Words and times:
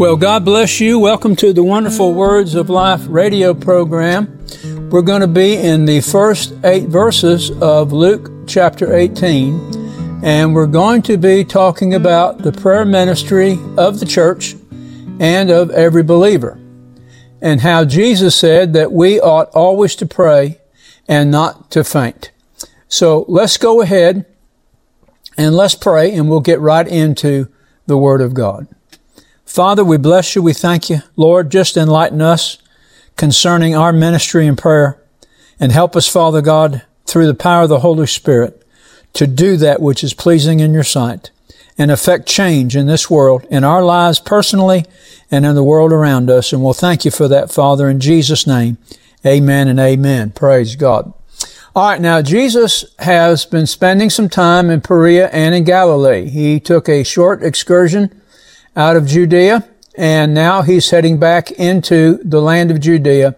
Well, 0.00 0.16
God 0.16 0.46
bless 0.46 0.80
you. 0.80 0.98
Welcome 0.98 1.36
to 1.36 1.52
the 1.52 1.62
Wonderful 1.62 2.14
Words 2.14 2.54
of 2.54 2.70
Life 2.70 3.02
radio 3.06 3.52
program. 3.52 4.42
We're 4.88 5.02
going 5.02 5.20
to 5.20 5.26
be 5.26 5.58
in 5.58 5.84
the 5.84 6.00
first 6.00 6.54
eight 6.64 6.88
verses 6.88 7.50
of 7.60 7.92
Luke 7.92 8.30
chapter 8.46 8.96
18, 8.96 10.22
and 10.24 10.54
we're 10.54 10.68
going 10.68 11.02
to 11.02 11.18
be 11.18 11.44
talking 11.44 11.92
about 11.92 12.38
the 12.38 12.50
prayer 12.50 12.86
ministry 12.86 13.58
of 13.76 14.00
the 14.00 14.06
church 14.06 14.56
and 15.20 15.50
of 15.50 15.68
every 15.68 16.02
believer, 16.02 16.58
and 17.42 17.60
how 17.60 17.84
Jesus 17.84 18.34
said 18.34 18.72
that 18.72 18.92
we 18.92 19.20
ought 19.20 19.50
always 19.50 19.94
to 19.96 20.06
pray 20.06 20.62
and 21.08 21.30
not 21.30 21.70
to 21.72 21.84
faint. 21.84 22.30
So 22.88 23.26
let's 23.28 23.58
go 23.58 23.82
ahead 23.82 24.24
and 25.36 25.54
let's 25.54 25.74
pray, 25.74 26.10
and 26.14 26.30
we'll 26.30 26.40
get 26.40 26.58
right 26.58 26.88
into 26.88 27.48
the 27.84 27.98
Word 27.98 28.22
of 28.22 28.32
God. 28.32 28.66
Father, 29.50 29.82
we 29.82 29.98
bless 29.98 30.36
you. 30.36 30.42
We 30.42 30.52
thank 30.52 30.88
you. 30.88 31.02
Lord, 31.16 31.50
just 31.50 31.76
enlighten 31.76 32.22
us 32.22 32.58
concerning 33.16 33.74
our 33.74 33.92
ministry 33.92 34.46
and 34.46 34.56
prayer 34.56 35.02
and 35.58 35.72
help 35.72 35.96
us, 35.96 36.06
Father 36.06 36.40
God, 36.40 36.82
through 37.04 37.26
the 37.26 37.34
power 37.34 37.64
of 37.64 37.68
the 37.68 37.80
Holy 37.80 38.06
Spirit 38.06 38.64
to 39.14 39.26
do 39.26 39.56
that 39.56 39.82
which 39.82 40.04
is 40.04 40.14
pleasing 40.14 40.60
in 40.60 40.72
your 40.72 40.84
sight 40.84 41.32
and 41.76 41.90
affect 41.90 42.28
change 42.28 42.76
in 42.76 42.86
this 42.86 43.10
world, 43.10 43.44
in 43.50 43.64
our 43.64 43.82
lives 43.82 44.20
personally 44.20 44.84
and 45.32 45.44
in 45.44 45.56
the 45.56 45.64
world 45.64 45.92
around 45.92 46.30
us. 46.30 46.52
And 46.52 46.62
we'll 46.62 46.72
thank 46.72 47.04
you 47.04 47.10
for 47.10 47.26
that, 47.26 47.50
Father, 47.50 47.88
in 47.88 47.98
Jesus' 47.98 48.46
name. 48.46 48.78
Amen 49.26 49.66
and 49.66 49.80
amen. 49.80 50.30
Praise 50.30 50.76
God. 50.76 51.12
All 51.74 51.88
right, 51.88 52.00
now 52.00 52.22
Jesus 52.22 52.84
has 53.00 53.46
been 53.46 53.66
spending 53.66 54.10
some 54.10 54.28
time 54.28 54.70
in 54.70 54.80
Perea 54.80 55.28
and 55.30 55.56
in 55.56 55.64
Galilee. 55.64 56.28
He 56.28 56.60
took 56.60 56.88
a 56.88 57.02
short 57.02 57.42
excursion 57.42 58.19
out 58.76 58.96
of 58.96 59.06
Judea, 59.06 59.68
and 59.96 60.34
now 60.34 60.62
he's 60.62 60.90
heading 60.90 61.18
back 61.18 61.50
into 61.50 62.18
the 62.24 62.40
land 62.40 62.70
of 62.70 62.80
Judea, 62.80 63.36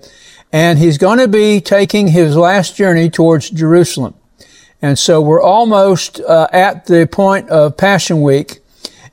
and 0.52 0.78
he's 0.78 0.98
going 0.98 1.18
to 1.18 1.28
be 1.28 1.60
taking 1.60 2.08
his 2.08 2.36
last 2.36 2.76
journey 2.76 3.08
towards 3.08 3.50
Jerusalem. 3.50 4.14
And 4.82 4.98
so 4.98 5.20
we're 5.20 5.42
almost 5.42 6.20
uh, 6.20 6.48
at 6.52 6.86
the 6.86 7.06
point 7.06 7.48
of 7.48 7.76
Passion 7.76 8.20
Week, 8.22 8.58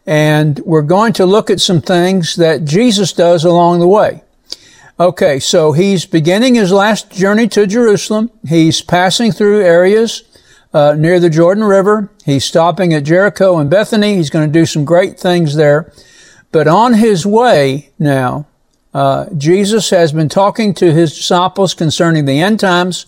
and 0.05 0.59
we're 0.59 0.81
going 0.81 1.13
to 1.13 1.25
look 1.25 1.49
at 1.49 1.61
some 1.61 1.81
things 1.81 2.35
that 2.35 2.65
Jesus 2.65 3.13
does 3.13 3.43
along 3.45 3.79
the 3.79 3.87
way. 3.87 4.23
Okay, 4.99 5.39
so 5.39 5.71
he's 5.71 6.05
beginning 6.05 6.55
his 6.55 6.73
last 6.73 7.09
journey 7.11 7.47
to 7.49 7.65
Jerusalem. 7.65 8.31
He's 8.45 8.81
passing 8.81 9.31
through 9.31 9.61
areas 9.61 10.23
uh, 10.73 10.93
near 10.97 11.19
the 11.19 11.29
Jordan 11.29 11.63
River. 11.63 12.11
He's 12.25 12.43
stopping 12.43 12.93
at 12.93 13.03
Jericho 13.03 13.59
and 13.59 13.69
Bethany. 13.69 14.15
He's 14.15 14.29
going 14.29 14.47
to 14.47 14.51
do 14.51 14.65
some 14.65 14.83
great 14.83 15.19
things 15.19 15.55
there. 15.55 15.93
But 16.51 16.67
on 16.67 16.93
his 16.93 17.25
way 17.25 17.91
now, 17.99 18.47
uh, 18.93 19.27
Jesus 19.37 19.91
has 19.91 20.11
been 20.11 20.29
talking 20.29 20.73
to 20.75 20.91
his 20.91 21.15
disciples 21.15 21.73
concerning 21.73 22.25
the 22.25 22.41
end 22.41 22.59
times, 22.59 23.05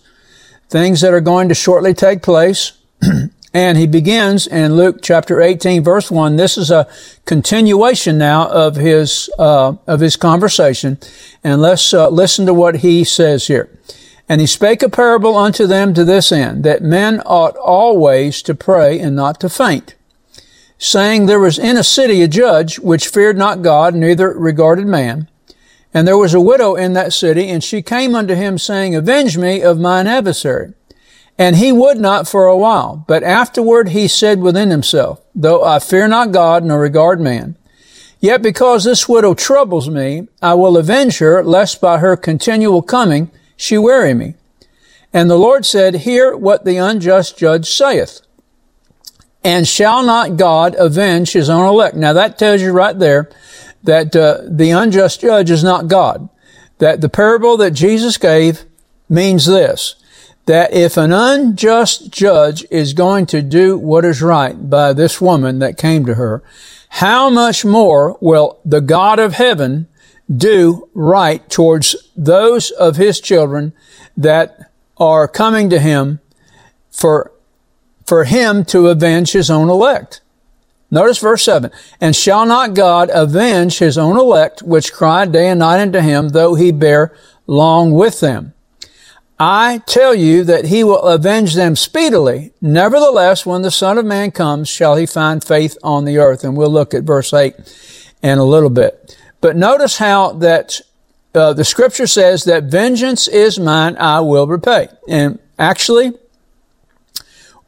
things 0.69 1.01
that 1.01 1.13
are 1.13 1.21
going 1.21 1.49
to 1.49 1.55
shortly 1.55 1.93
take 1.93 2.21
place. 2.21 2.73
and 3.53 3.77
he 3.77 3.87
begins 3.87 4.45
in 4.45 4.75
Luke 4.75 4.99
chapter 5.01 5.41
18 5.41 5.83
verse 5.83 6.11
1. 6.11 6.35
This 6.35 6.55
is 6.55 6.69
a 6.69 6.87
continuation 7.25 8.19
now 8.19 8.47
of 8.47 8.75
his, 8.75 9.29
uh, 9.39 9.73
of 9.87 10.01
his 10.01 10.15
conversation. 10.15 10.99
And 11.43 11.61
let's 11.61 11.93
uh, 11.95 12.09
listen 12.09 12.45
to 12.45 12.53
what 12.53 12.77
he 12.77 13.03
says 13.03 13.47
here. 13.47 13.75
And 14.29 14.39
he 14.39 14.47
spake 14.47 14.83
a 14.83 14.87
parable 14.87 15.35
unto 15.35 15.65
them 15.65 15.93
to 15.95 16.05
this 16.05 16.31
end, 16.31 16.63
that 16.63 16.83
men 16.83 17.21
ought 17.25 17.57
always 17.57 18.41
to 18.43 18.55
pray 18.55 18.99
and 18.99 19.15
not 19.15 19.41
to 19.41 19.49
faint 19.49 19.95
saying 20.81 21.27
there 21.27 21.39
was 21.39 21.59
in 21.59 21.77
a 21.77 21.83
city 21.83 22.23
a 22.23 22.27
judge 22.27 22.79
which 22.79 23.07
feared 23.07 23.37
not 23.37 23.61
God, 23.61 23.93
neither 23.93 24.33
regarded 24.33 24.87
man. 24.87 25.29
And 25.93 26.07
there 26.07 26.17
was 26.17 26.33
a 26.33 26.41
widow 26.41 26.73
in 26.73 26.93
that 26.93 27.13
city, 27.13 27.49
and 27.49 27.63
she 27.63 27.83
came 27.83 28.15
unto 28.15 28.33
him 28.33 28.57
saying, 28.57 28.95
Avenge 28.95 29.37
me 29.37 29.61
of 29.61 29.79
mine 29.79 30.07
adversary. 30.07 30.73
And 31.37 31.57
he 31.57 31.71
would 31.71 31.99
not 31.99 32.27
for 32.27 32.47
a 32.47 32.57
while, 32.57 33.05
but 33.07 33.21
afterward 33.21 33.89
he 33.89 34.07
said 34.07 34.41
within 34.41 34.71
himself, 34.71 35.21
Though 35.35 35.63
I 35.63 35.77
fear 35.77 36.07
not 36.07 36.31
God 36.31 36.63
nor 36.63 36.79
regard 36.79 37.21
man, 37.21 37.57
yet 38.19 38.41
because 38.41 38.83
this 38.83 39.07
widow 39.07 39.35
troubles 39.35 39.87
me, 39.87 40.29
I 40.41 40.55
will 40.55 40.77
avenge 40.77 41.19
her, 41.19 41.43
lest 41.43 41.79
by 41.79 41.99
her 41.99 42.17
continual 42.17 42.81
coming 42.81 43.29
she 43.55 43.77
weary 43.77 44.15
me. 44.15 44.33
And 45.13 45.29
the 45.29 45.37
Lord 45.37 45.63
said, 45.63 45.93
Hear 45.93 46.35
what 46.35 46.65
the 46.65 46.77
unjust 46.77 47.37
judge 47.37 47.69
saith. 47.69 48.21
And 49.43 49.67
shall 49.67 50.03
not 50.03 50.37
God 50.37 50.75
avenge 50.77 51.33
his 51.33 51.49
own 51.49 51.65
elect? 51.65 51.95
Now 51.95 52.13
that 52.13 52.37
tells 52.37 52.61
you 52.61 52.71
right 52.71 52.97
there 52.97 53.29
that 53.83 54.15
uh, 54.15 54.41
the 54.47 54.71
unjust 54.71 55.21
judge 55.21 55.49
is 55.49 55.63
not 55.63 55.87
God. 55.87 56.29
That 56.77 57.01
the 57.01 57.09
parable 57.09 57.57
that 57.57 57.71
Jesus 57.71 58.17
gave 58.17 58.65
means 59.09 59.45
this, 59.45 59.95
that 60.45 60.73
if 60.73 60.97
an 60.97 61.11
unjust 61.11 62.11
judge 62.11 62.65
is 62.71 62.93
going 62.93 63.25
to 63.27 63.41
do 63.41 63.77
what 63.77 64.05
is 64.05 64.21
right 64.21 64.69
by 64.69 64.93
this 64.93 65.19
woman 65.21 65.59
that 65.59 65.77
came 65.77 66.05
to 66.05 66.15
her, 66.15 66.43
how 66.89 67.29
much 67.29 67.63
more 67.63 68.17
will 68.19 68.59
the 68.65 68.81
God 68.81 69.19
of 69.19 69.33
heaven 69.33 69.87
do 70.35 70.89
right 70.93 71.47
towards 71.49 71.95
those 72.15 72.71
of 72.71 72.95
his 72.95 73.19
children 73.19 73.73
that 74.17 74.71
are 74.97 75.27
coming 75.27 75.69
to 75.69 75.79
him 75.79 76.19
for 76.89 77.31
for 78.11 78.25
him 78.25 78.65
to 78.65 78.89
avenge 78.89 79.31
his 79.31 79.49
own 79.49 79.69
elect. 79.69 80.19
Notice 80.91 81.19
verse 81.19 81.43
7. 81.43 81.71
And 82.01 82.13
shall 82.13 82.45
not 82.45 82.73
God 82.73 83.09
avenge 83.13 83.79
his 83.79 83.97
own 83.97 84.17
elect, 84.17 84.61
which 84.61 84.91
cry 84.91 85.25
day 85.25 85.47
and 85.47 85.61
night 85.61 85.79
unto 85.79 86.01
him, 86.01 86.27
though 86.27 86.55
he 86.55 86.73
bear 86.73 87.15
long 87.47 87.93
with 87.93 88.19
them? 88.19 88.53
I 89.39 89.81
tell 89.85 90.13
you 90.13 90.43
that 90.43 90.65
he 90.65 90.83
will 90.83 91.01
avenge 91.03 91.55
them 91.55 91.77
speedily. 91.77 92.51
Nevertheless, 92.59 93.45
when 93.45 93.61
the 93.61 93.71
Son 93.71 93.97
of 93.97 94.03
Man 94.03 94.31
comes, 94.31 94.67
shall 94.67 94.97
he 94.97 95.05
find 95.05 95.41
faith 95.41 95.77
on 95.81 96.03
the 96.03 96.17
earth. 96.17 96.43
And 96.43 96.57
we'll 96.57 96.69
look 96.69 96.93
at 96.93 97.03
verse 97.03 97.33
8 97.33 97.55
in 98.21 98.39
a 98.39 98.43
little 98.43 98.69
bit. 98.69 99.17
But 99.39 99.55
notice 99.55 99.99
how 99.99 100.33
that 100.33 100.81
uh, 101.33 101.53
the 101.53 101.63
scripture 101.63 102.07
says 102.07 102.43
that 102.43 102.65
vengeance 102.65 103.29
is 103.29 103.57
mine, 103.57 103.95
I 103.95 104.19
will 104.19 104.47
repay. 104.47 104.89
And 105.07 105.39
actually, 105.57 106.11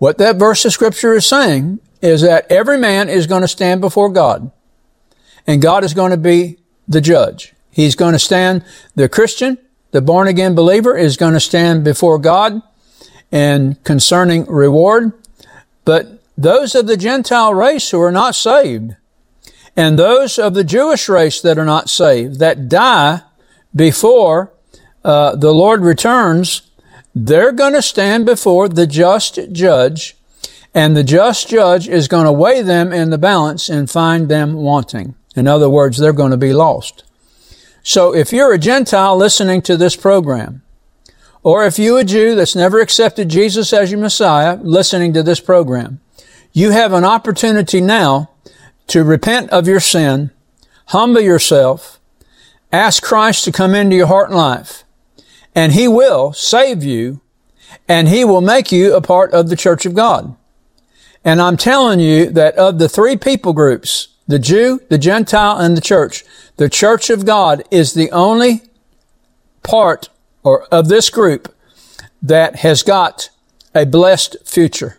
what 0.03 0.17
that 0.17 0.35
verse 0.35 0.65
of 0.65 0.73
scripture 0.73 1.13
is 1.13 1.25
saying 1.25 1.79
is 2.01 2.23
that 2.23 2.45
every 2.51 2.77
man 2.77 3.07
is 3.07 3.25
going 3.25 3.41
to 3.41 3.47
stand 3.47 3.79
before 3.79 4.09
God 4.09 4.51
and 5.47 5.61
God 5.61 5.85
is 5.85 5.93
going 5.93 6.11
to 6.11 6.17
be 6.17 6.57
the 6.89 6.99
judge. 6.99 7.53
He's 7.71 7.95
going 7.95 8.11
to 8.11 8.19
stand, 8.19 8.65
the 8.95 9.07
Christian, 9.07 9.57
the 9.91 10.01
born 10.01 10.27
again 10.27 10.55
believer 10.55 10.97
is 10.97 11.15
going 11.15 11.35
to 11.35 11.39
stand 11.39 11.85
before 11.85 12.19
God 12.19 12.61
and 13.31 13.81
concerning 13.85 14.45
reward. 14.47 15.13
But 15.85 16.21
those 16.37 16.75
of 16.75 16.85
the 16.85 16.97
Gentile 16.97 17.53
race 17.53 17.91
who 17.91 18.01
are 18.01 18.11
not 18.11 18.35
saved 18.35 18.97
and 19.77 19.97
those 19.97 20.37
of 20.37 20.53
the 20.53 20.65
Jewish 20.65 21.07
race 21.07 21.39
that 21.39 21.57
are 21.57 21.63
not 21.63 21.89
saved, 21.89 22.39
that 22.39 22.67
die 22.67 23.21
before 23.73 24.51
uh, 25.05 25.37
the 25.37 25.53
Lord 25.53 25.79
returns, 25.79 26.72
they're 27.15 27.51
going 27.51 27.73
to 27.73 27.81
stand 27.81 28.25
before 28.25 28.67
the 28.67 28.87
just 28.87 29.39
judge, 29.51 30.15
and 30.73 30.97
the 30.97 31.03
just 31.03 31.47
judge 31.47 31.87
is 31.87 32.07
going 32.07 32.25
to 32.25 32.31
weigh 32.31 32.61
them 32.61 32.91
in 32.91 33.09
the 33.09 33.17
balance 33.17 33.69
and 33.69 33.89
find 33.89 34.29
them 34.29 34.53
wanting. 34.53 35.15
In 35.35 35.47
other 35.47 35.69
words, 35.69 35.97
they're 35.97 36.13
going 36.13 36.31
to 36.31 36.37
be 36.37 36.53
lost. 36.53 37.03
So 37.83 38.15
if 38.15 38.31
you're 38.31 38.53
a 38.53 38.57
Gentile 38.57 39.17
listening 39.17 39.61
to 39.63 39.77
this 39.77 39.95
program, 39.95 40.61
or 41.43 41.65
if 41.65 41.77
you're 41.77 41.99
a 41.99 42.03
Jew 42.05 42.35
that's 42.35 42.55
never 42.55 42.79
accepted 42.79 43.29
Jesus 43.29 43.73
as 43.73 43.91
your 43.91 43.99
Messiah 43.99 44.57
listening 44.61 45.13
to 45.13 45.21
this 45.23 45.41
program, 45.41 45.99
you 46.53 46.71
have 46.71 46.93
an 46.93 47.03
opportunity 47.03 47.81
now 47.81 48.29
to 48.87 49.03
repent 49.03 49.49
of 49.49 49.67
your 49.67 49.79
sin, 49.79 50.31
humble 50.87 51.21
yourself, 51.21 51.99
ask 52.71 53.03
Christ 53.03 53.43
to 53.45 53.51
come 53.51 53.75
into 53.75 53.95
your 53.95 54.07
heart 54.07 54.29
and 54.29 54.37
life, 54.37 54.82
and 55.55 55.73
he 55.73 55.87
will 55.87 56.33
save 56.33 56.83
you 56.83 57.21
and 57.87 58.07
he 58.07 58.23
will 58.23 58.41
make 58.41 58.71
you 58.71 58.95
a 58.95 59.01
part 59.01 59.31
of 59.33 59.49
the 59.49 59.55
church 59.55 59.85
of 59.85 59.93
God. 59.93 60.35
And 61.23 61.41
I'm 61.41 61.57
telling 61.57 61.99
you 61.99 62.29
that 62.31 62.55
of 62.55 62.79
the 62.79 62.89
three 62.89 63.17
people 63.17 63.53
groups, 63.53 64.09
the 64.27 64.39
Jew, 64.39 64.81
the 64.89 64.97
Gentile, 64.97 65.57
and 65.57 65.75
the 65.75 65.81
church, 65.81 66.23
the 66.57 66.69
church 66.69 67.09
of 67.09 67.25
God 67.25 67.63
is 67.71 67.93
the 67.93 68.11
only 68.11 68.61
part 69.63 70.09
or 70.43 70.63
of 70.65 70.89
this 70.89 71.09
group 71.09 71.55
that 72.21 72.57
has 72.57 72.83
got 72.83 73.29
a 73.73 73.85
blessed 73.85 74.37
future. 74.45 74.97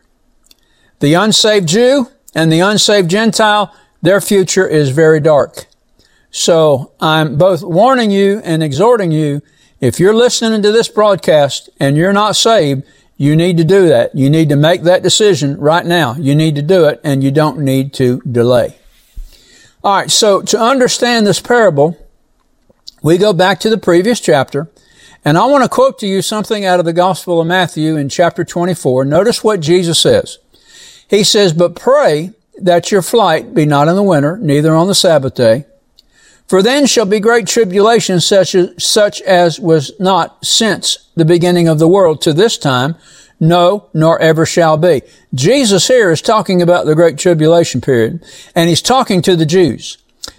The 1.00 1.14
unsaved 1.14 1.68
Jew 1.68 2.08
and 2.34 2.50
the 2.50 2.60
unsaved 2.60 3.10
Gentile, 3.10 3.74
their 4.02 4.20
future 4.20 4.66
is 4.66 4.90
very 4.90 5.20
dark. 5.20 5.66
So 6.30 6.92
I'm 7.00 7.36
both 7.36 7.62
warning 7.62 8.10
you 8.10 8.40
and 8.44 8.62
exhorting 8.62 9.12
you 9.12 9.42
if 9.84 10.00
you're 10.00 10.14
listening 10.14 10.62
to 10.62 10.72
this 10.72 10.88
broadcast 10.88 11.68
and 11.78 11.94
you're 11.94 12.14
not 12.14 12.36
saved, 12.36 12.84
you 13.18 13.36
need 13.36 13.58
to 13.58 13.64
do 13.64 13.86
that. 13.88 14.14
You 14.14 14.30
need 14.30 14.48
to 14.48 14.56
make 14.56 14.82
that 14.84 15.02
decision 15.02 15.58
right 15.58 15.84
now. 15.84 16.14
You 16.14 16.34
need 16.34 16.54
to 16.54 16.62
do 16.62 16.86
it 16.86 17.02
and 17.04 17.22
you 17.22 17.30
don't 17.30 17.58
need 17.58 17.92
to 17.94 18.20
delay. 18.20 18.78
All 19.82 19.94
right, 19.94 20.10
so 20.10 20.40
to 20.40 20.58
understand 20.58 21.26
this 21.26 21.38
parable, 21.38 21.98
we 23.02 23.18
go 23.18 23.34
back 23.34 23.60
to 23.60 23.68
the 23.68 23.76
previous 23.76 24.20
chapter, 24.20 24.70
and 25.22 25.36
I 25.36 25.44
want 25.44 25.62
to 25.62 25.68
quote 25.68 25.98
to 25.98 26.06
you 26.06 26.22
something 26.22 26.64
out 26.64 26.80
of 26.80 26.86
the 26.86 26.94
Gospel 26.94 27.42
of 27.42 27.46
Matthew 27.46 27.94
in 27.98 28.08
chapter 28.08 28.42
24. 28.42 29.04
Notice 29.04 29.44
what 29.44 29.60
Jesus 29.60 29.98
says. 29.98 30.38
He 31.10 31.22
says, 31.22 31.52
But 31.52 31.76
pray 31.76 32.32
that 32.56 32.90
your 32.90 33.02
flight 33.02 33.52
be 33.52 33.66
not 33.66 33.88
in 33.88 33.96
the 33.96 34.02
winter, 34.02 34.38
neither 34.38 34.74
on 34.74 34.86
the 34.86 34.94
Sabbath 34.94 35.34
day. 35.34 35.66
For 36.46 36.62
then 36.62 36.86
shall 36.86 37.06
be 37.06 37.20
great 37.20 37.46
tribulation 37.46 38.20
such 38.20 38.54
as, 38.54 38.82
such 38.82 39.22
as 39.22 39.58
was 39.58 39.92
not 39.98 40.44
since 40.44 41.08
the 41.16 41.24
beginning 41.24 41.68
of 41.68 41.78
the 41.78 41.88
world 41.88 42.20
to 42.22 42.32
this 42.32 42.58
time, 42.58 42.96
no, 43.40 43.88
nor 43.92 44.18
ever 44.20 44.46
shall 44.46 44.76
be. 44.76 45.02
Jesus 45.34 45.88
here 45.88 46.10
is 46.10 46.22
talking 46.22 46.62
about 46.62 46.86
the 46.86 46.94
great 46.94 47.18
tribulation 47.18 47.80
period, 47.80 48.24
and 48.54 48.68
he's 48.68 48.82
talking 48.82 49.22
to 49.22 49.36
the 49.36 49.46
Jews. 49.46 49.98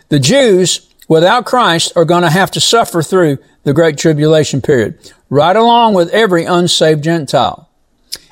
The 0.09 0.19
Jews, 0.19 0.89
without 1.07 1.45
Christ, 1.45 1.93
are 1.95 2.05
going 2.05 2.23
to 2.23 2.29
have 2.29 2.51
to 2.51 2.61
suffer 2.61 3.01
through 3.01 3.39
the 3.63 3.73
great 3.73 3.97
tribulation 3.97 4.61
period, 4.61 4.97
right 5.29 5.55
along 5.55 5.95
with 5.95 6.09
every 6.09 6.45
unsaved 6.45 7.03
Gentile. 7.03 7.69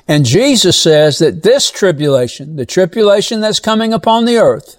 And 0.06 0.24
Jesus 0.24 0.78
says 0.78 1.18
that 1.18 1.42
this 1.42 1.70
tribulation, 1.70 2.56
the 2.56 2.66
tribulation 2.66 3.40
that's 3.40 3.60
coming 3.60 3.92
upon 3.92 4.24
the 4.24 4.38
earth, 4.38 4.76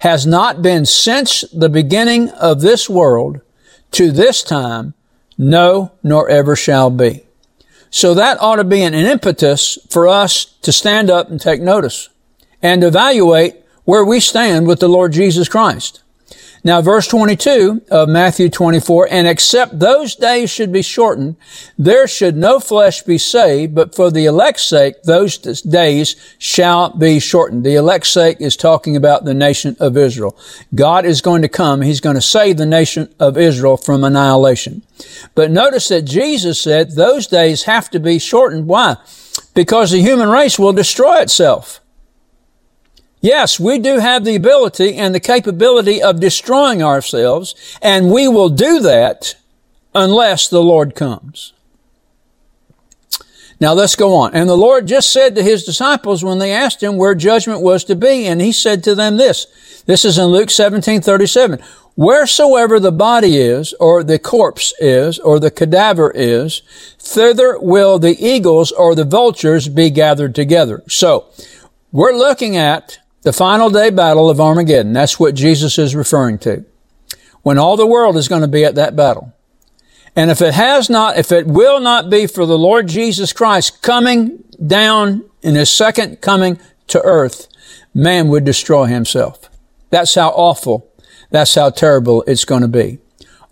has 0.00 0.26
not 0.26 0.62
been 0.62 0.86
since 0.86 1.42
the 1.52 1.68
beginning 1.68 2.30
of 2.30 2.60
this 2.60 2.88
world 2.88 3.40
to 3.92 4.10
this 4.10 4.42
time, 4.42 4.94
no, 5.36 5.92
nor 6.02 6.28
ever 6.28 6.56
shall 6.56 6.90
be. 6.90 7.24
So 7.90 8.14
that 8.14 8.40
ought 8.40 8.56
to 8.56 8.64
be 8.64 8.82
an 8.82 8.94
impetus 8.94 9.78
for 9.90 10.06
us 10.06 10.44
to 10.62 10.72
stand 10.72 11.10
up 11.10 11.28
and 11.28 11.40
take 11.40 11.60
notice 11.60 12.08
and 12.62 12.84
evaluate 12.84 13.56
where 13.84 14.04
we 14.04 14.20
stand 14.20 14.66
with 14.66 14.80
the 14.80 14.88
Lord 14.88 15.12
Jesus 15.12 15.48
Christ. 15.48 16.02
Now, 16.62 16.82
verse 16.82 17.06
22 17.06 17.82
of 17.90 18.08
Matthew 18.08 18.50
24, 18.50 19.08
and 19.10 19.26
except 19.26 19.78
those 19.78 20.14
days 20.14 20.50
should 20.50 20.70
be 20.70 20.82
shortened, 20.82 21.36
there 21.78 22.06
should 22.06 22.36
no 22.36 22.60
flesh 22.60 23.02
be 23.02 23.16
saved, 23.16 23.74
but 23.74 23.94
for 23.94 24.10
the 24.10 24.26
elect's 24.26 24.64
sake, 24.64 25.02
those 25.04 25.38
days 25.38 26.16
shall 26.38 26.90
be 26.90 27.18
shortened. 27.18 27.64
The 27.64 27.76
elect's 27.76 28.10
sake 28.10 28.40
is 28.40 28.56
talking 28.56 28.94
about 28.94 29.24
the 29.24 29.32
nation 29.32 29.74
of 29.80 29.96
Israel. 29.96 30.36
God 30.74 31.06
is 31.06 31.22
going 31.22 31.42
to 31.42 31.48
come. 31.48 31.80
He's 31.80 32.00
going 32.00 32.16
to 32.16 32.20
save 32.20 32.58
the 32.58 32.66
nation 32.66 33.12
of 33.18 33.38
Israel 33.38 33.78
from 33.78 34.04
annihilation. 34.04 34.82
But 35.34 35.50
notice 35.50 35.88
that 35.88 36.02
Jesus 36.02 36.60
said 36.60 36.90
those 36.90 37.26
days 37.26 37.62
have 37.62 37.88
to 37.90 37.98
be 37.98 38.18
shortened. 38.18 38.66
Why? 38.66 38.96
Because 39.54 39.92
the 39.92 40.02
human 40.02 40.28
race 40.28 40.58
will 40.58 40.74
destroy 40.74 41.20
itself. 41.20 41.80
Yes, 43.20 43.60
we 43.60 43.78
do 43.78 43.98
have 43.98 44.24
the 44.24 44.34
ability 44.34 44.96
and 44.96 45.14
the 45.14 45.20
capability 45.20 46.02
of 46.02 46.20
destroying 46.20 46.82
ourselves, 46.82 47.54
and 47.82 48.10
we 48.10 48.28
will 48.28 48.48
do 48.48 48.80
that 48.80 49.34
unless 49.94 50.48
the 50.48 50.62
Lord 50.62 50.94
comes. 50.94 51.52
Now 53.60 53.74
let's 53.74 53.94
go 53.94 54.14
on. 54.14 54.34
And 54.34 54.48
the 54.48 54.56
Lord 54.56 54.86
just 54.86 55.12
said 55.12 55.34
to 55.34 55.42
his 55.42 55.64
disciples 55.64 56.24
when 56.24 56.38
they 56.38 56.50
asked 56.50 56.82
him 56.82 56.96
where 56.96 57.14
judgment 57.14 57.60
was 57.60 57.84
to 57.84 57.94
be, 57.94 58.26
and 58.26 58.40
he 58.40 58.52
said 58.52 58.82
to 58.84 58.94
them 58.94 59.18
this. 59.18 59.82
This 59.84 60.06
is 60.06 60.16
in 60.16 60.26
Luke 60.26 60.48
17, 60.48 61.02
37. 61.02 61.60
Wheresoever 61.94 62.80
the 62.80 62.92
body 62.92 63.36
is, 63.36 63.74
or 63.74 64.02
the 64.02 64.18
corpse 64.18 64.72
is, 64.80 65.18
or 65.18 65.38
the 65.38 65.50
cadaver 65.50 66.10
is, 66.14 66.62
thither 66.98 67.58
will 67.58 67.98
the 67.98 68.16
eagles 68.24 68.72
or 68.72 68.94
the 68.94 69.04
vultures 69.04 69.68
be 69.68 69.90
gathered 69.90 70.34
together. 70.34 70.82
So, 70.88 71.26
we're 71.92 72.16
looking 72.16 72.56
at 72.56 72.98
the 73.22 73.32
final 73.32 73.70
day 73.70 73.90
battle 73.90 74.30
of 74.30 74.40
Armageddon. 74.40 74.92
That's 74.92 75.20
what 75.20 75.34
Jesus 75.34 75.78
is 75.78 75.94
referring 75.94 76.38
to. 76.40 76.64
When 77.42 77.58
all 77.58 77.76
the 77.76 77.86
world 77.86 78.16
is 78.16 78.28
going 78.28 78.42
to 78.42 78.48
be 78.48 78.64
at 78.64 78.74
that 78.74 78.96
battle. 78.96 79.34
And 80.16 80.30
if 80.30 80.42
it 80.42 80.54
has 80.54 80.90
not, 80.90 81.16
if 81.16 81.30
it 81.32 81.46
will 81.46 81.80
not 81.80 82.10
be 82.10 82.26
for 82.26 82.44
the 82.44 82.58
Lord 82.58 82.88
Jesus 82.88 83.32
Christ 83.32 83.80
coming 83.82 84.44
down 84.64 85.24
in 85.42 85.54
his 85.54 85.70
second 85.70 86.20
coming 86.20 86.58
to 86.88 87.00
earth, 87.02 87.46
man 87.94 88.28
would 88.28 88.44
destroy 88.44 88.86
himself. 88.86 89.48
That's 89.90 90.14
how 90.14 90.30
awful, 90.30 90.88
that's 91.30 91.54
how 91.54 91.70
terrible 91.70 92.22
it's 92.26 92.44
going 92.44 92.62
to 92.62 92.68
be. 92.68 92.98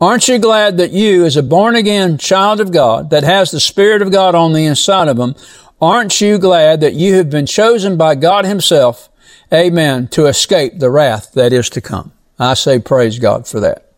Aren't 0.00 0.28
you 0.28 0.38
glad 0.38 0.76
that 0.76 0.92
you, 0.92 1.24
as 1.24 1.36
a 1.36 1.42
born 1.42 1.74
again 1.74 2.18
child 2.18 2.60
of 2.60 2.72
God, 2.72 3.10
that 3.10 3.24
has 3.24 3.50
the 3.50 3.60
Spirit 3.60 4.02
of 4.02 4.12
God 4.12 4.34
on 4.34 4.52
the 4.52 4.64
inside 4.64 5.08
of 5.08 5.18
him, 5.18 5.34
aren't 5.80 6.20
you 6.20 6.38
glad 6.38 6.80
that 6.80 6.94
you 6.94 7.14
have 7.14 7.30
been 7.30 7.46
chosen 7.46 7.96
by 7.96 8.14
God 8.14 8.44
himself 8.44 9.08
amen, 9.52 10.08
to 10.08 10.26
escape 10.26 10.78
the 10.78 10.90
wrath 10.90 11.32
that 11.32 11.52
is 11.52 11.70
to 11.70 11.80
come. 11.80 12.12
I 12.38 12.54
say 12.54 12.78
praise 12.78 13.18
God 13.18 13.46
for 13.46 13.60
that. 13.60 13.92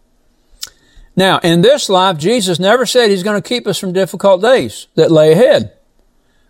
Now, 1.17 1.38
in 1.41 1.61
this 1.61 1.88
life, 1.88 2.17
Jesus 2.19 2.58
never 2.58 2.87
said 2.87 3.11
he's 3.11 3.23
going 3.23 3.41
to 3.41 3.47
keep 3.47 3.67
us 3.67 3.79
from 3.79 3.93
difficult 3.93 4.41
days 4.41 4.87
that 4.94 5.11
lay 5.11 5.32
ahead, 5.32 5.73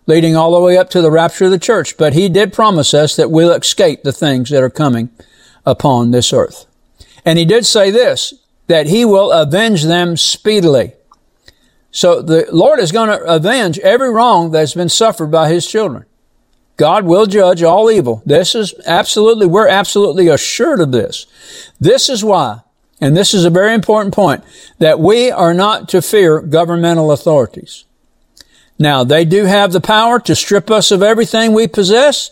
leading 0.05 0.35
all 0.35 0.53
the 0.53 0.61
way 0.61 0.77
up 0.77 0.89
to 0.91 1.01
the 1.01 1.11
rapture 1.11 1.45
of 1.45 1.51
the 1.51 1.59
church. 1.59 1.97
But 1.97 2.13
he 2.13 2.29
did 2.29 2.53
promise 2.53 2.93
us 2.93 3.15
that 3.15 3.31
we'll 3.31 3.51
escape 3.51 4.03
the 4.03 4.13
things 4.13 4.49
that 4.49 4.63
are 4.63 4.69
coming 4.69 5.09
upon 5.65 6.11
this 6.11 6.31
earth. 6.31 6.67
And 7.25 7.37
he 7.37 7.45
did 7.45 7.65
say 7.65 7.91
this, 7.91 8.33
that 8.67 8.87
he 8.87 9.03
will 9.03 9.31
avenge 9.31 9.83
them 9.83 10.15
speedily. 10.15 10.93
So 11.91 12.21
the 12.21 12.47
Lord 12.51 12.79
is 12.79 12.93
going 12.93 13.09
to 13.09 13.25
avenge 13.25 13.77
every 13.79 14.09
wrong 14.09 14.51
that's 14.51 14.73
been 14.73 14.89
suffered 14.89 15.29
by 15.29 15.49
his 15.49 15.67
children. 15.67 16.05
God 16.81 17.05
will 17.05 17.27
judge 17.27 17.61
all 17.61 17.91
evil. 17.91 18.23
This 18.25 18.55
is 18.55 18.73
absolutely, 18.87 19.45
we're 19.45 19.67
absolutely 19.67 20.29
assured 20.29 20.79
of 20.79 20.91
this. 20.91 21.27
This 21.79 22.09
is 22.09 22.23
why, 22.23 22.61
and 22.99 23.15
this 23.15 23.35
is 23.35 23.45
a 23.45 23.51
very 23.51 23.75
important 23.75 24.15
point, 24.15 24.43
that 24.79 24.99
we 24.99 25.29
are 25.29 25.53
not 25.53 25.89
to 25.89 26.01
fear 26.01 26.41
governmental 26.41 27.11
authorities. 27.11 27.85
Now, 28.79 29.03
they 29.03 29.25
do 29.25 29.45
have 29.45 29.73
the 29.73 29.79
power 29.79 30.19
to 30.21 30.35
strip 30.35 30.71
us 30.71 30.89
of 30.89 31.03
everything 31.03 31.53
we 31.53 31.67
possess. 31.67 32.31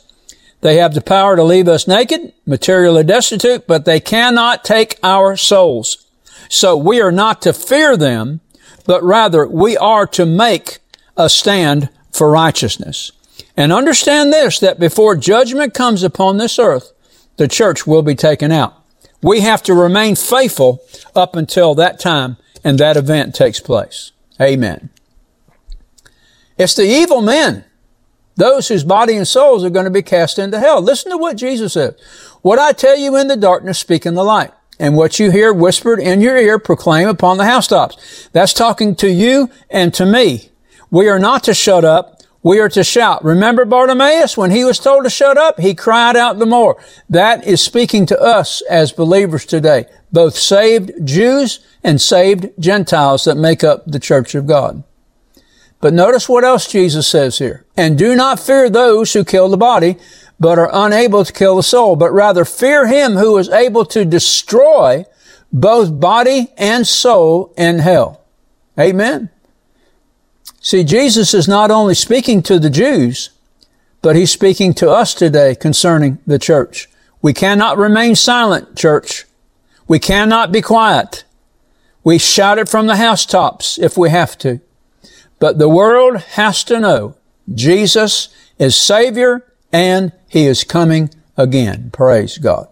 They 0.61 0.77
have 0.77 0.95
the 0.95 1.01
power 1.01 1.35
to 1.35 1.43
leave 1.43 1.67
us 1.67 1.87
naked, 1.87 2.33
materially 2.47 3.03
destitute, 3.03 3.67
but 3.67 3.85
they 3.85 3.99
cannot 3.99 4.65
take 4.65 4.97
our 5.03 5.37
souls. 5.37 6.07
So 6.49 6.75
we 6.75 6.99
are 7.01 7.11
not 7.11 7.43
to 7.43 7.53
fear 7.53 7.95
them, 7.95 8.39
but 8.87 9.03
rather 9.03 9.45
we 9.45 9.77
are 9.77 10.07
to 10.07 10.25
make 10.25 10.79
a 11.15 11.29
stand 11.29 11.89
for 12.11 12.31
righteousness. 12.31 13.11
And 13.59 13.73
understand 13.73 14.31
this, 14.31 14.57
that 14.59 14.79
before 14.79 15.17
judgment 15.17 15.73
comes 15.73 16.01
upon 16.01 16.37
this 16.37 16.57
earth, 16.57 16.93
the 17.35 17.49
church 17.49 17.85
will 17.85 18.01
be 18.01 18.15
taken 18.15 18.53
out. 18.53 18.73
We 19.21 19.41
have 19.41 19.61
to 19.63 19.73
remain 19.73 20.15
faithful 20.15 20.81
up 21.13 21.35
until 21.35 21.75
that 21.75 21.99
time 21.99 22.37
and 22.63 22.77
that 22.77 22.95
event 22.95 23.35
takes 23.35 23.59
place. 23.59 24.13
Amen. 24.39 24.91
It's 26.57 26.73
the 26.73 26.85
evil 26.85 27.19
men, 27.19 27.65
those 28.37 28.69
whose 28.69 28.85
body 28.85 29.17
and 29.17 29.27
souls 29.27 29.65
are 29.65 29.69
going 29.69 29.83
to 29.83 29.91
be 29.91 30.03
cast 30.03 30.39
into 30.39 30.57
hell. 30.57 30.81
Listen 30.81 31.11
to 31.11 31.17
what 31.17 31.35
Jesus 31.35 31.73
said. 31.73 31.95
What 32.41 32.59
I 32.59 32.71
tell 32.71 32.97
you 32.97 33.17
in 33.17 33.27
the 33.27 33.35
darkness, 33.35 33.77
speak 33.77 34.05
in 34.05 34.13
the 34.13 34.23
light. 34.23 34.53
And 34.79 34.95
what 34.95 35.19
you 35.19 35.31
hear 35.31 35.51
whispered 35.51 35.99
in 35.99 36.21
your 36.21 36.37
ear, 36.37 36.59
proclaim 36.59 37.09
upon 37.09 37.35
the 37.35 37.43
housetops. 37.43 38.29
That's 38.31 38.53
talking 38.53 38.95
to 38.95 39.11
you 39.11 39.49
and 39.69 39.93
to 39.95 40.05
me. 40.05 40.49
We 40.89 41.09
are 41.09 41.19
not 41.19 41.43
to 41.43 41.53
shut 41.53 41.83
up 41.83 42.18
we 42.41 42.59
are 42.59 42.69
to 42.69 42.83
shout. 42.83 43.23
Remember 43.23 43.65
Bartimaeus? 43.65 44.37
When 44.37 44.51
he 44.51 44.63
was 44.63 44.79
told 44.79 45.03
to 45.03 45.09
shut 45.09 45.37
up, 45.37 45.59
he 45.59 45.73
cried 45.73 46.15
out 46.15 46.39
the 46.39 46.45
more. 46.45 46.81
That 47.09 47.45
is 47.45 47.61
speaking 47.61 48.05
to 48.07 48.19
us 48.19 48.61
as 48.69 48.91
believers 48.91 49.45
today, 49.45 49.85
both 50.11 50.35
saved 50.35 50.91
Jews 51.05 51.59
and 51.83 51.99
saved 51.99 52.49
Gentiles 52.57 53.25
that 53.25 53.35
make 53.35 53.63
up 53.63 53.85
the 53.85 53.99
church 53.99 54.35
of 54.35 54.47
God. 54.47 54.83
But 55.81 55.93
notice 55.93 56.27
what 56.27 56.43
else 56.43 56.67
Jesus 56.67 57.07
says 57.07 57.39
here. 57.39 57.65
And 57.75 57.97
do 57.97 58.15
not 58.15 58.39
fear 58.39 58.69
those 58.69 59.13
who 59.13 59.23
kill 59.23 59.49
the 59.49 59.57
body, 59.57 59.97
but 60.39 60.59
are 60.59 60.69
unable 60.71 61.25
to 61.25 61.33
kill 61.33 61.57
the 61.57 61.63
soul, 61.63 61.95
but 61.95 62.11
rather 62.11 62.45
fear 62.45 62.87
him 62.87 63.13
who 63.13 63.37
is 63.37 63.49
able 63.49 63.85
to 63.85 64.05
destroy 64.05 65.05
both 65.51 65.99
body 65.99 66.49
and 66.57 66.87
soul 66.87 67.53
in 67.57 67.79
hell. 67.79 68.21
Amen. 68.79 69.29
See, 70.61 70.83
Jesus 70.83 71.33
is 71.33 71.47
not 71.47 71.71
only 71.71 71.95
speaking 71.95 72.41
to 72.43 72.59
the 72.59 72.69
Jews, 72.69 73.29
but 74.01 74.15
he's 74.15 74.31
speaking 74.31 74.73
to 74.75 74.89
us 74.89 75.13
today 75.13 75.55
concerning 75.55 76.19
the 76.27 76.39
church. 76.39 76.89
We 77.21 77.33
cannot 77.33 77.77
remain 77.77 78.15
silent, 78.15 78.75
church. 78.77 79.25
We 79.87 79.99
cannot 79.99 80.51
be 80.51 80.61
quiet. 80.61 81.23
We 82.03 82.17
shout 82.17 82.59
it 82.59 82.69
from 82.69 82.87
the 82.87 82.95
housetops 82.95 83.77
if 83.77 83.97
we 83.97 84.09
have 84.09 84.37
to. 84.39 84.61
But 85.39 85.57
the 85.57 85.69
world 85.69 86.17
has 86.17 86.63
to 86.65 86.79
know 86.79 87.15
Jesus 87.53 88.29
is 88.57 88.75
Savior 88.75 89.45
and 89.71 90.11
He 90.27 90.45
is 90.45 90.63
coming 90.63 91.09
again. 91.37 91.89
Praise 91.91 92.37
God. 92.37 92.67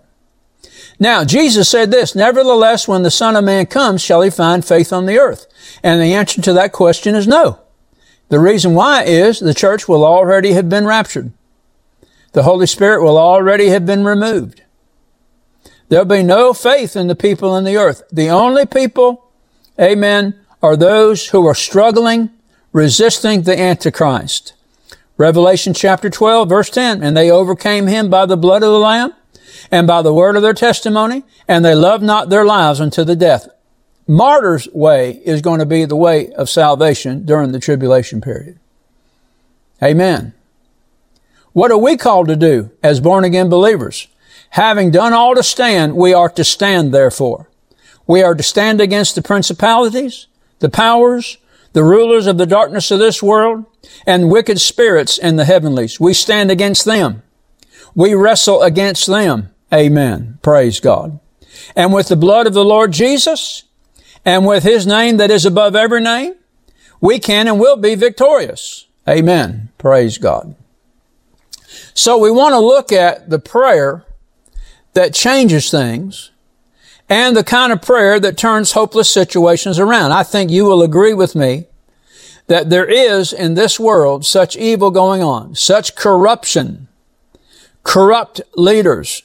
Now, 0.99 1.23
Jesus 1.23 1.69
said 1.69 1.91
this, 1.91 2.15
Nevertheless, 2.15 2.87
when 2.87 3.03
the 3.03 3.11
Son 3.11 3.35
of 3.35 3.43
Man 3.43 3.65
comes, 3.65 4.01
shall 4.01 4.21
He 4.21 4.29
find 4.29 4.65
faith 4.65 4.91
on 4.91 5.05
the 5.05 5.19
earth? 5.19 5.45
And 5.83 6.01
the 6.01 6.13
answer 6.13 6.41
to 6.41 6.53
that 6.53 6.71
question 6.71 7.15
is 7.15 7.27
no. 7.27 7.59
The 8.29 8.39
reason 8.39 8.73
why 8.73 9.03
is 9.03 9.39
the 9.39 9.53
church 9.53 9.87
will 9.87 10.05
already 10.05 10.53
have 10.53 10.69
been 10.69 10.85
raptured. 10.85 11.31
The 12.33 12.43
Holy 12.43 12.67
Spirit 12.67 13.01
will 13.01 13.17
already 13.17 13.69
have 13.69 13.85
been 13.85 14.03
removed. 14.03 14.61
There'll 15.89 16.05
be 16.05 16.23
no 16.23 16.53
faith 16.53 16.95
in 16.95 17.07
the 17.07 17.15
people 17.15 17.55
in 17.55 17.63
the 17.63 17.77
earth. 17.77 18.03
The 18.11 18.29
only 18.29 18.65
people, 18.65 19.31
amen, 19.79 20.37
are 20.61 20.75
those 20.75 21.29
who 21.29 21.45
are 21.47 21.55
struggling, 21.55 22.29
resisting 22.73 23.43
the 23.43 23.57
Antichrist. 23.57 24.53
Revelation 25.17 25.73
chapter 25.73 26.09
12 26.09 26.49
verse 26.49 26.69
10, 26.69 27.01
and 27.01 27.15
they 27.15 27.31
overcame 27.31 27.87
him 27.87 28.09
by 28.09 28.25
the 28.25 28.37
blood 28.37 28.61
of 28.61 28.71
the 28.71 28.79
Lamb 28.79 29.13
and 29.71 29.87
by 29.87 30.01
the 30.01 30.13
word 30.13 30.35
of 30.35 30.41
their 30.41 30.53
testimony, 30.53 31.23
and 31.47 31.63
they 31.63 31.73
loved 31.73 32.03
not 32.03 32.29
their 32.29 32.45
lives 32.45 32.79
unto 32.79 33.03
the 33.03 33.15
death. 33.15 33.47
Martyr's 34.07 34.67
way 34.71 35.21
is 35.25 35.41
going 35.41 35.59
to 35.59 35.65
be 35.65 35.83
the 35.85 35.95
way 35.95 36.31
of 36.33 36.49
salvation 36.49 37.25
during 37.25 37.51
the 37.51 37.59
tribulation 37.59 38.21
period. 38.21 38.57
Amen. 39.83 40.33
What 41.51 41.71
are 41.71 41.77
we 41.77 41.97
called 41.97 42.27
to 42.29 42.35
do 42.35 42.71
as 42.81 42.99
born 42.99 43.23
again 43.23 43.49
believers? 43.49 44.07
Having 44.51 44.91
done 44.91 45.13
all 45.13 45.35
to 45.35 45.43
stand, 45.43 45.95
we 45.95 46.13
are 46.13 46.29
to 46.29 46.43
stand 46.43 46.93
therefore. 46.93 47.49
We 48.05 48.23
are 48.23 48.35
to 48.35 48.43
stand 48.43 48.79
against 48.79 49.15
the 49.15 49.21
principalities, 49.21 50.27
the 50.59 50.69
powers, 50.69 51.37
the 51.73 51.83
rulers 51.83 52.27
of 52.27 52.37
the 52.37 52.45
darkness 52.45 52.91
of 52.91 52.99
this 52.99 53.21
world, 53.21 53.65
and 54.05 54.31
wicked 54.31 54.61
spirits 54.61 55.17
in 55.17 55.35
the 55.35 55.45
heavenlies. 55.45 55.99
We 55.99 56.13
stand 56.13 56.49
against 56.49 56.85
them. 56.85 57.23
We 57.93 58.13
wrestle 58.13 58.61
against 58.61 59.07
them. 59.07 59.49
Amen. 59.73 60.39
Praise 60.41 60.79
God. 60.79 61.19
And 61.75 61.91
with 61.93 62.07
the 62.07 62.15
blood 62.15 62.47
of 62.47 62.53
the 62.53 62.63
Lord 62.63 62.93
Jesus, 62.93 63.63
and 64.27 64.45
with 64.45 64.63
His 64.63 64.85
name 64.85 65.15
that 65.17 65.31
is 65.31 65.45
above 65.45 65.73
every 65.73 66.01
name, 66.01 66.35
we 66.99 67.17
can 67.17 67.47
and 67.47 67.61
will 67.61 67.77
be 67.77 67.95
victorious. 67.95 68.85
Amen. 69.07 69.69
Praise 69.77 70.17
God. 70.17 70.53
So 71.93 72.17
we 72.17 72.29
want 72.29 72.51
to 72.51 72.59
look 72.59 72.91
at 72.91 73.29
the 73.29 73.39
prayer 73.39 74.03
that 74.95 75.13
changes 75.13 75.71
things 75.71 76.31
and 77.07 77.37
the 77.37 77.43
kind 77.43 77.71
of 77.71 77.81
prayer 77.81 78.19
that 78.19 78.37
turns 78.37 78.73
hopeless 78.73 79.09
situations 79.09 79.79
around. 79.79 80.11
I 80.11 80.23
think 80.23 80.51
you 80.51 80.65
will 80.65 80.81
agree 80.81 81.13
with 81.13 81.33
me 81.33 81.67
that 82.47 82.69
there 82.69 82.85
is 82.85 83.31
in 83.31 83.53
this 83.53 83.79
world 83.79 84.25
such 84.25 84.57
evil 84.57 84.91
going 84.91 85.23
on, 85.23 85.55
such 85.55 85.95
corruption, 85.95 86.89
corrupt 87.83 88.41
leaders 88.57 89.23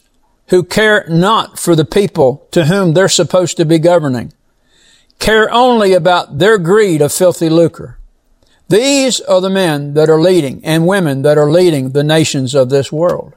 who 0.51 0.63
care 0.63 1.05
not 1.09 1.59
for 1.59 1.75
the 1.75 1.85
people 1.85 2.47
to 2.53 2.67
whom 2.67 2.93
they're 2.93 3.09
supposed 3.09 3.57
to 3.57 3.65
be 3.65 3.81
governing, 3.81 4.33
care 5.19 5.53
only 5.53 5.93
about 5.93 6.39
their 6.39 6.59
greed 6.59 7.01
of 7.01 7.13
filthy 7.13 7.49
lucre. 7.49 7.99
These 8.69 9.21
are 9.21 9.41
the 9.41 9.51
men 9.51 9.95
that 9.95 10.09
are 10.09 10.21
leading 10.21 10.65
and 10.65 10.87
women 10.87 11.23
that 11.23 11.37
are 11.37 11.51
leading 11.51 11.91
the 11.91 12.03
nations 12.03 12.55
of 12.55 12.71
this 12.71 12.91
world. 12.91 13.35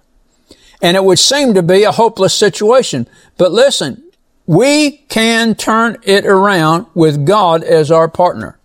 And 0.82 0.96
it 0.96 1.04
would 1.04 1.20
seem 1.20 1.54
to 1.54 1.64
be 1.64 1.84
a 1.84 1.92
hopeless 1.92 2.34
situation. 2.34 3.08
But 3.38 3.52
listen, 3.52 4.04
we 4.46 4.92
can 5.10 5.56
turn 5.56 5.98
it 6.04 6.26
around 6.26 6.86
with 6.94 7.26
God 7.26 7.64
as 7.64 7.92
our 7.92 8.08
partner. 8.08 8.58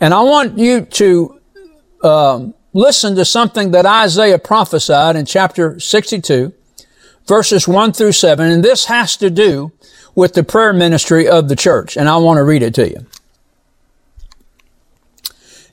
And 0.00 0.14
I 0.14 0.22
want 0.22 0.58
you 0.58 0.82
to 0.82 1.40
um, 2.02 2.54
listen 2.72 3.14
to 3.16 3.24
something 3.24 3.72
that 3.72 3.86
Isaiah 3.86 4.38
prophesied 4.38 5.16
in 5.16 5.26
chapter 5.26 5.78
62, 5.78 6.52
verses 7.26 7.68
1 7.68 7.92
through 7.92 8.12
7. 8.12 8.50
And 8.50 8.64
this 8.64 8.86
has 8.86 9.16
to 9.18 9.30
do 9.30 9.72
with 10.14 10.34
the 10.34 10.44
prayer 10.44 10.72
ministry 10.72 11.28
of 11.28 11.48
the 11.48 11.56
church. 11.56 11.96
And 11.96 12.08
I 12.08 12.16
want 12.16 12.38
to 12.38 12.44
read 12.44 12.62
it 12.62 12.74
to 12.74 12.88
you. 12.88 13.06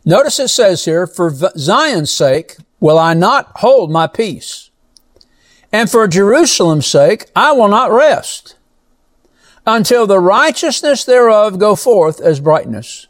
Notice 0.05 0.39
it 0.39 0.47
says 0.47 0.85
here, 0.85 1.05
for 1.05 1.31
Zion's 1.57 2.11
sake 2.11 2.57
will 2.79 2.97
I 2.97 3.13
not 3.13 3.51
hold 3.57 3.91
my 3.91 4.07
peace. 4.07 4.69
And 5.71 5.89
for 5.89 6.07
Jerusalem's 6.07 6.87
sake 6.87 7.29
I 7.35 7.51
will 7.51 7.67
not 7.67 7.91
rest 7.91 8.55
until 9.65 10.07
the 10.07 10.19
righteousness 10.19 11.03
thereof 11.03 11.59
go 11.59 11.75
forth 11.75 12.19
as 12.21 12.39
brightness 12.39 13.07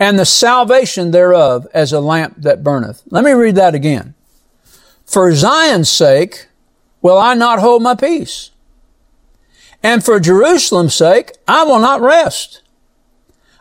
and 0.00 0.18
the 0.18 0.24
salvation 0.24 1.10
thereof 1.10 1.66
as 1.74 1.92
a 1.92 2.00
lamp 2.00 2.36
that 2.38 2.64
burneth. 2.64 3.02
Let 3.10 3.22
me 3.22 3.32
read 3.32 3.54
that 3.56 3.74
again. 3.74 4.14
For 5.04 5.32
Zion's 5.34 5.90
sake 5.90 6.48
will 7.02 7.18
I 7.18 7.34
not 7.34 7.58
hold 7.58 7.82
my 7.82 7.94
peace. 7.94 8.49
And 9.82 10.04
for 10.04 10.20
Jerusalem's 10.20 10.94
sake 10.94 11.32
I 11.48 11.64
will 11.64 11.78
not 11.78 12.00
rest 12.00 12.62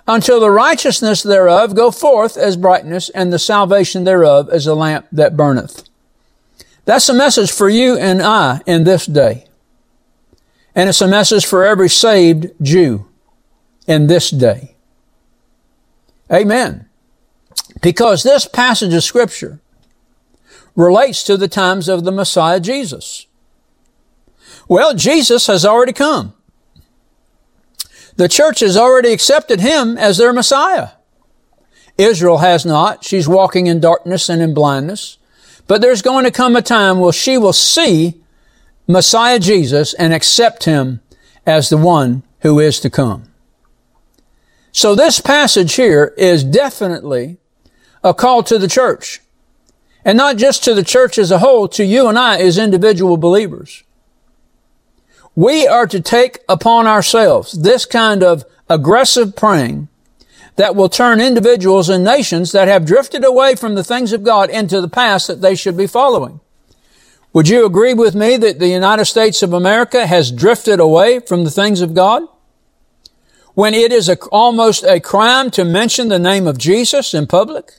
until 0.08 0.40
the 0.40 0.50
righteousness 0.50 1.22
thereof 1.22 1.76
go 1.76 1.92
forth 1.92 2.36
as 2.36 2.58
brightness 2.58 3.10
and 3.10 3.32
the 3.32 3.40
salvation 3.40 4.06
thereof 4.06 4.50
as 4.50 4.66
a 4.66 4.74
lamp 4.74 5.06
that 5.12 5.38
burneth. 5.38 5.88
That's 6.86 7.10
a 7.10 7.14
message 7.14 7.52
for 7.52 7.70
you 7.70 7.96
and 7.96 8.22
I 8.22 8.62
in 8.66 8.84
this 8.84 9.06
day. 9.06 9.46
And 10.74 10.90
it's 10.90 11.02
a 11.02 11.08
message 11.08 11.46
for 11.46 11.64
every 11.64 11.90
saved 11.90 12.48
Jew 12.62 13.08
in 13.86 14.08
this 14.08 14.32
day. 14.32 14.76
Amen. 16.32 16.88
Because 17.82 18.24
this 18.24 18.48
passage 18.48 18.94
of 18.94 19.04
scripture 19.04 19.60
relates 20.76 21.24
to 21.24 21.38
the 21.38 21.48
times 21.48 21.88
of 21.88 22.04
the 22.04 22.12
Messiah 22.12 22.60
Jesus. 22.60 23.28
Well, 24.70 24.94
Jesus 24.94 25.48
has 25.48 25.66
already 25.66 25.94
come. 25.94 26.34
The 28.16 28.30
church 28.30 28.60
has 28.60 28.78
already 28.78 29.12
accepted 29.12 29.60
him 29.60 29.98
as 29.98 30.18
their 30.18 30.32
Messiah. 30.32 30.90
Israel 31.98 32.38
has 32.38 32.66
not. 32.66 33.04
She's 33.04 33.28
walking 33.28 33.68
in 33.68 33.80
darkness 33.80 34.30
and 34.30 34.42
in 34.42 34.54
blindness. 34.54 35.18
But 35.68 35.82
there's 35.82 36.04
going 36.04 36.24
to 36.26 36.32
come 36.32 36.56
a 36.56 36.62
time 36.62 37.00
where 37.00 37.12
she 37.12 37.38
will 37.38 37.54
see 37.54 38.22
Messiah 38.88 39.40
Jesus 39.40 39.94
and 39.96 40.14
accept 40.14 40.66
him 40.66 41.02
as 41.46 41.70
the 41.70 41.78
one 41.78 42.24
who 42.42 42.60
is 42.60 42.80
to 42.82 42.90
come. 42.90 43.24
So 44.72 44.94
this 44.94 45.20
passage 45.20 45.74
here 45.74 46.14
is 46.16 46.44
definitely 46.44 47.38
a 48.04 48.14
call 48.14 48.44
to 48.44 48.60
the 48.60 48.68
church. 48.68 49.22
And 50.06 50.18
not 50.18 50.38
just 50.38 50.64
to 50.66 50.76
the 50.76 50.84
church 50.84 51.18
as 51.18 51.32
a 51.32 51.40
whole, 51.40 51.68
to 51.70 51.84
you 51.84 52.08
and 52.08 52.20
I 52.20 52.38
as 52.40 52.58
individual 52.58 53.18
believers. 53.18 53.84
We 55.40 55.68
are 55.68 55.88
to 55.88 56.02
take 56.02 56.40
upon 56.50 56.88
ourselves 56.88 57.54
this 57.54 57.86
kind 57.86 58.24
of 58.24 58.44
aggressive 58.70 59.36
praying 59.36 59.88
that 60.58 60.76
will 60.76 60.90
turn 60.90 61.22
individuals 61.22 61.88
and 61.88 62.04
nations 62.04 62.52
that 62.52 62.68
have 62.68 62.86
drifted 62.86 63.24
away 63.24 63.56
from 63.56 63.76
the 63.76 63.84
things 63.84 64.12
of 64.12 64.24
God 64.24 64.50
into 64.50 64.82
the 64.82 64.90
path 64.90 65.28
that 65.28 65.42
they 65.42 65.56
should 65.56 65.78
be 65.78 65.88
following. 65.88 66.42
Would 67.32 67.48
you 67.48 67.66
agree 67.66 67.94
with 67.94 68.16
me 68.16 68.36
that 68.38 68.60
the 68.60 68.68
United 68.68 69.06
States 69.06 69.42
of 69.42 69.54
America 69.54 70.06
has 70.06 70.32
drifted 70.32 70.80
away 70.80 71.20
from 71.20 71.46
the 71.46 71.52
things 71.52 71.80
of 71.80 71.94
God? 71.94 72.24
when 73.60 73.74
it 73.74 73.92
is 73.92 74.08
a, 74.08 74.18
almost 74.28 74.86
a 74.86 75.02
crime 75.02 75.52
to 75.52 75.66
mention 75.66 76.08
the 76.08 76.18
name 76.18 76.48
of 76.48 76.58
Jesus 76.58 77.14
in 77.14 77.28
public? 77.28 77.74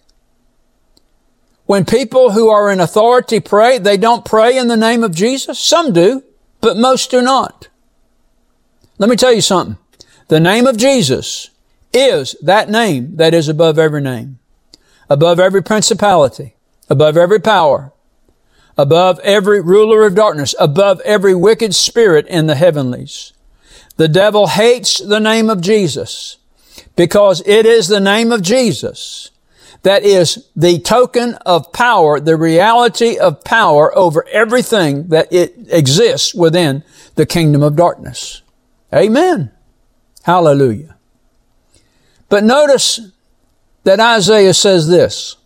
When 1.65 1.87
people 1.87 2.33
who 2.33 2.51
are 2.51 2.71
in 2.71 2.81
authority 2.81 3.41
pray, 3.41 3.79
they 3.79 3.97
don't 3.97 4.23
pray 4.23 4.59
in 4.59 4.69
the 4.69 4.77
name 4.77 5.03
of 5.03 5.15
Jesus? 5.15 5.59
Some 5.59 5.95
do, 5.95 6.23
but 6.61 6.77
most 6.77 7.11
do 7.11 7.23
not. 7.23 7.69
Let 8.99 9.09
me 9.11 9.17
tell 9.17 9.33
you 9.33 9.41
something. 9.41 9.79
The 10.29 10.41
name 10.41 10.67
of 10.67 10.77
Jesus 10.77 11.51
is 11.93 12.37
that 12.43 12.71
name 12.71 13.17
that 13.17 13.35
is 13.35 13.49
above 13.49 13.79
every 13.79 14.01
name, 14.01 14.39
above 15.09 15.41
every 15.41 15.63
principality, 15.63 16.55
above 16.89 17.17
every 17.17 17.41
power, 17.41 17.93
above 18.77 19.19
every 19.21 19.61
ruler 19.61 20.07
of 20.07 20.15
darkness, 20.15 20.55
above 20.59 21.01
every 21.01 21.35
wicked 21.35 21.75
spirit 21.75 22.27
in 22.29 22.47
the 22.47 22.55
heavenlies. 22.55 23.33
The 23.97 24.09
devil 24.09 24.47
hates 24.47 24.99
the 24.99 25.21
name 25.21 25.51
of 25.51 25.61
Jesus 25.61 26.39
because 26.97 27.43
it 27.47 27.67
is 27.67 27.89
the 27.89 28.01
name 28.01 28.33
of 28.33 28.43
Jesus 28.43 29.30
that 29.83 30.03
is 30.03 30.49
the 30.55 30.79
token 30.79 31.35
of 31.47 31.73
power, 31.73 32.21
the 32.21 32.37
reality 32.37 33.19
of 33.19 33.45
power 33.45 33.97
over 33.97 34.27
everything 34.29 35.09
that 35.09 35.33
it 35.33 35.55
exists 35.69 36.35
within 36.35 36.85
the 37.15 37.27
kingdom 37.27 37.63
of 37.63 37.77
darkness. 37.77 38.43
Amen. 38.93 39.51
Hallelujah. 40.23 40.97
But 42.29 42.45
notice 42.45 43.01
that 43.85 44.01
Isaiah 44.01 44.55
says 44.55 44.89
this, 44.89 45.37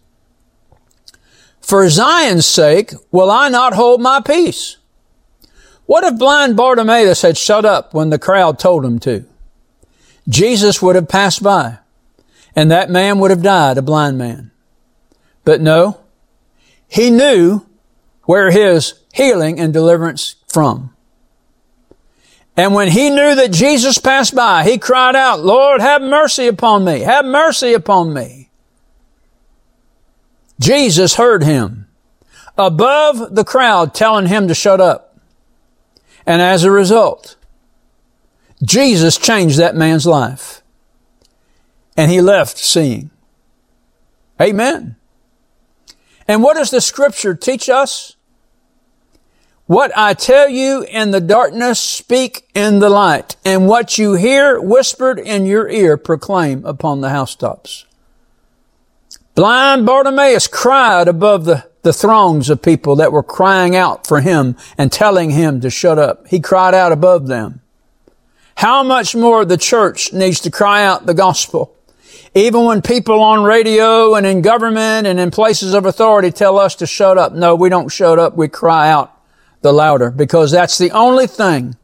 For 1.61 1.89
Zion's 1.89 2.47
sake 2.47 2.93
will 3.13 3.31
I 3.31 3.49
not 3.49 3.75
hold 3.75 4.01
my 4.01 4.21
peace. 4.21 4.79
What 5.87 6.05
if 6.05 6.19
blind 6.19 6.57
Bartimaeus 6.57 7.23
had 7.23 7.37
shut 7.37 7.65
up 7.65 7.95
when 7.95 8.11
the 8.11 8.19
crowd 8.19 8.59
told 8.59 8.85
him 8.85 8.99
to? 9.01 9.25
Jesus 10.29 10.81
would 10.81 10.97
have 10.97 11.09
passed 11.09 11.43
by 11.43 11.79
and 12.57 12.71
that 12.71 12.91
man 12.91 13.19
would 13.19 13.31
have 13.31 13.43
died 13.43 13.79
a 13.79 13.83
blind 13.83 14.19
man. 14.19 14.51
But 15.45 15.61
no, 15.61 16.01
he 16.89 17.11
knew 17.11 17.67
where 18.25 18.51
his 18.51 18.95
healing 19.13 19.61
and 19.61 19.73
deliverance 19.73 20.37
from. 20.49 20.95
And 22.57 22.73
when 22.73 22.89
he 22.89 23.11
knew 23.11 23.35
that 23.35 23.51
Jesus 23.53 23.99
passed 23.99 24.35
by, 24.35 24.65
he 24.65 24.79
cried 24.79 25.17
out, 25.17 25.41
Lord, 25.45 25.81
have 25.81 26.01
mercy 26.01 26.47
upon 26.47 26.85
me. 26.85 27.01
Have 27.01 27.25
mercy 27.25 27.73
upon 27.75 28.15
me. 28.15 28.51
Jesus 30.61 31.17
heard 31.17 31.43
him 31.43 31.89
above 32.57 33.35
the 33.35 33.45
crowd 33.45 33.93
telling 33.93 34.27
him 34.27 34.47
to 34.47 34.55
shut 34.55 34.81
up 34.81 35.19
And 36.27 36.41
as 36.41 36.65
a 36.65 36.71
result, 36.71 37.37
Jesus 38.63 39.19
changed 39.19 39.59
that 39.59 39.77
man's 39.77 40.07
life. 40.07 40.63
And 41.97 42.11
he 42.11 42.21
left 42.21 42.59
seeing. 42.59 43.11
Amen. 44.41 44.97
And 46.27 46.43
what 46.43 46.55
does 46.55 46.71
the 46.71 46.81
scripture 46.81 47.35
teach 47.35 47.69
us? 47.69 48.17
What 49.67 49.97
I 49.97 50.13
tell 50.13 50.49
you 50.49 50.83
in 50.83 51.11
the 51.11 51.21
darkness, 51.21 51.81
speak 51.81 52.47
in 52.55 52.81
the 52.81 52.91
light, 52.91 53.37
and 53.47 53.67
what 53.67 53.97
you 53.97 54.13
hear 54.13 54.61
whispered 54.61 55.19
in 55.19 55.47
your 55.47 55.69
ear, 55.71 55.97
proclaim 55.97 56.67
upon 56.67 57.01
the 57.01 57.09
housetops. 57.09 57.87
Blind 59.35 59.87
Bartimaeus 59.87 60.47
cried 60.49 61.09
above 61.09 61.47
the, 61.47 61.67
the 61.83 61.95
throngs 61.95 62.51
of 62.51 62.61
people 62.61 62.97
that 62.97 63.11
were 63.11 63.23
crying 63.23 63.75
out 63.75 64.07
for 64.07 64.21
him 64.21 64.57
and 64.77 64.93
telling 64.93 65.31
him 65.31 65.61
to 65.63 65.71
shut 65.71 65.99
up. 65.99 66.29
He 66.29 66.41
cried 66.41 66.75
out 66.75 66.93
above 66.93 67.27
them. 67.27 67.63
How 68.57 68.83
much 68.83 69.17
more 69.17 69.45
the 69.45 69.57
church 69.57 70.13
needs 70.13 70.41
to 70.41 70.51
cry 70.51 70.85
out 70.85 71.07
the 71.07 71.15
gospel. 71.15 71.74
Even 72.35 72.65
when 72.65 72.83
people 72.83 73.23
on 73.23 73.45
radio 73.45 74.15
and 74.15 74.27
in 74.27 74.43
government 74.43 75.07
and 75.07 75.21
in 75.21 75.31
places 75.31 75.73
of 75.73 75.87
authority 75.87 76.33
tell 76.33 76.59
us 76.59 76.75
to 76.77 76.87
shut 76.87 77.17
up. 77.17 77.33
No, 77.33 77.55
we 77.55 77.69
don't 77.69 77.91
shut 77.91 78.19
up. 78.19 78.37
We 78.37 78.49
cry 78.49 78.91
out 78.91 79.17
the 79.63 79.73
louder 79.73 80.11
because 80.11 80.51
that's 80.51 80.77
the 80.77 80.91
only 80.91 81.29
thing. 81.29 81.77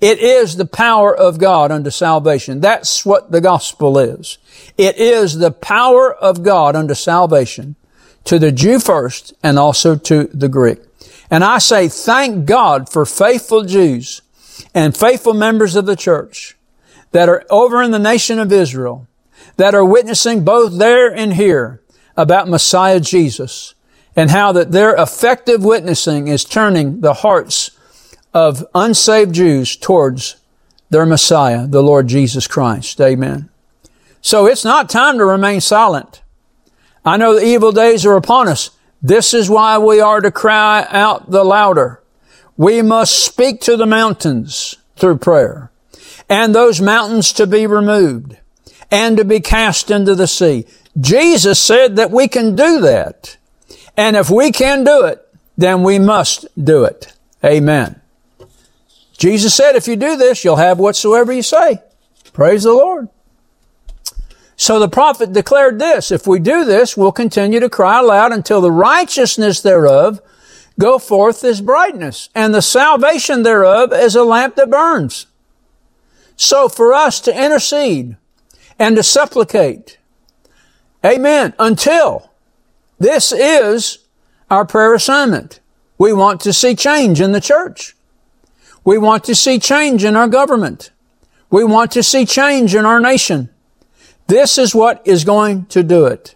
It 0.00 0.18
is 0.18 0.56
the 0.56 0.64
power 0.64 1.14
of 1.14 1.38
God 1.38 1.70
unto 1.70 1.90
salvation. 1.90 2.60
That's 2.60 3.04
what 3.04 3.30
the 3.30 3.42
gospel 3.42 3.98
is. 3.98 4.38
It 4.78 4.96
is 4.96 5.36
the 5.38 5.50
power 5.50 6.14
of 6.14 6.42
God 6.42 6.74
unto 6.74 6.94
salvation 6.94 7.76
to 8.24 8.38
the 8.38 8.52
Jew 8.52 8.78
first 8.78 9.34
and 9.42 9.58
also 9.58 9.96
to 9.96 10.24
the 10.32 10.48
Greek. 10.48 10.78
And 11.30 11.44
I 11.44 11.58
say 11.58 11.88
thank 11.88 12.46
God 12.46 12.88
for 12.88 13.04
faithful 13.04 13.64
Jews 13.64 14.22
and 14.74 14.96
faithful 14.96 15.34
members 15.34 15.76
of 15.76 15.84
the 15.84 15.96
church 15.96 16.56
that 17.12 17.28
are 17.28 17.44
over 17.50 17.82
in 17.82 17.90
the 17.90 17.98
nation 17.98 18.38
of 18.38 18.50
Israel 18.50 19.06
that 19.56 19.74
are 19.74 19.84
witnessing 19.84 20.44
both 20.44 20.78
there 20.78 21.14
and 21.14 21.34
here 21.34 21.80
about 22.16 22.48
Messiah 22.48 23.00
Jesus 23.00 23.74
and 24.16 24.30
how 24.30 24.52
that 24.52 24.72
their 24.72 24.94
effective 24.94 25.64
witnessing 25.64 26.28
is 26.28 26.44
turning 26.44 27.00
the 27.00 27.14
hearts 27.14 27.70
of 28.34 28.64
unsaved 28.74 29.34
Jews 29.34 29.76
towards 29.76 30.36
their 30.90 31.06
Messiah, 31.06 31.66
the 31.66 31.82
Lord 31.82 32.08
Jesus 32.08 32.46
Christ. 32.46 33.00
Amen. 33.00 33.48
So 34.20 34.46
it's 34.46 34.64
not 34.64 34.90
time 34.90 35.18
to 35.18 35.24
remain 35.24 35.60
silent. 35.60 36.22
I 37.04 37.16
know 37.16 37.34
the 37.34 37.46
evil 37.46 37.72
days 37.72 38.04
are 38.04 38.16
upon 38.16 38.48
us. 38.48 38.70
This 39.00 39.32
is 39.32 39.48
why 39.48 39.78
we 39.78 40.00
are 40.00 40.20
to 40.20 40.30
cry 40.30 40.86
out 40.90 41.30
the 41.30 41.44
louder. 41.44 42.02
We 42.56 42.82
must 42.82 43.24
speak 43.24 43.62
to 43.62 43.76
the 43.76 43.86
mountains 43.86 44.76
through 44.96 45.18
prayer 45.18 45.70
and 46.28 46.54
those 46.54 46.80
mountains 46.80 47.32
to 47.34 47.46
be 47.46 47.66
removed 47.66 48.36
and 48.90 49.16
to 49.16 49.24
be 49.24 49.40
cast 49.40 49.90
into 49.90 50.14
the 50.14 50.26
sea. 50.26 50.66
Jesus 50.98 51.60
said 51.60 51.96
that 51.96 52.10
we 52.10 52.28
can 52.28 52.56
do 52.56 52.80
that. 52.80 53.36
And 53.96 54.16
if 54.16 54.30
we 54.30 54.50
can 54.52 54.84
do 54.84 55.04
it, 55.04 55.26
then 55.56 55.82
we 55.82 55.98
must 55.98 56.46
do 56.62 56.84
it. 56.84 57.12
Amen. 57.44 58.00
Jesus 59.16 59.54
said, 59.54 59.76
if 59.76 59.86
you 59.86 59.96
do 59.96 60.16
this, 60.16 60.44
you'll 60.44 60.56
have 60.56 60.78
whatsoever 60.78 61.32
you 61.32 61.42
say. 61.42 61.80
Praise 62.32 62.62
the 62.62 62.72
Lord. 62.72 63.08
So 64.56 64.78
the 64.78 64.88
prophet 64.88 65.32
declared 65.32 65.78
this, 65.78 66.10
if 66.10 66.26
we 66.26 66.38
do 66.38 66.64
this, 66.64 66.96
we'll 66.96 67.12
continue 67.12 67.60
to 67.60 67.70
cry 67.70 68.00
aloud 68.00 68.32
until 68.32 68.60
the 68.60 68.72
righteousness 68.72 69.60
thereof 69.60 70.20
go 70.78 70.98
forth 70.98 71.44
as 71.44 71.60
brightness, 71.60 72.30
and 72.34 72.54
the 72.54 72.62
salvation 72.62 73.42
thereof 73.42 73.92
as 73.92 74.14
a 74.14 74.24
lamp 74.24 74.56
that 74.56 74.70
burns. 74.70 75.26
So 76.36 76.68
for 76.68 76.94
us 76.94 77.20
to 77.20 77.44
intercede 77.44 78.16
and 78.80 78.96
to 78.96 79.02
supplicate, 79.02 79.98
amen, 81.04 81.52
until 81.58 82.32
this 82.98 83.30
is 83.30 83.98
our 84.50 84.64
prayer 84.64 84.94
assignment. 84.94 85.60
We 85.98 86.14
want 86.14 86.40
to 86.40 86.52
see 86.52 86.74
change 86.74 87.20
in 87.20 87.32
the 87.32 87.42
church. 87.42 87.94
We 88.82 88.96
want 88.96 89.22
to 89.24 89.34
see 89.34 89.58
change 89.58 90.02
in 90.02 90.16
our 90.16 90.28
government. 90.28 90.90
We 91.50 91.62
want 91.62 91.92
to 91.92 92.02
see 92.02 92.24
change 92.24 92.74
in 92.74 92.86
our 92.86 93.00
nation. 93.00 93.50
This 94.26 94.56
is 94.56 94.74
what 94.74 95.06
is 95.06 95.24
going 95.24 95.66
to 95.66 95.82
do 95.82 96.06
it. 96.06 96.34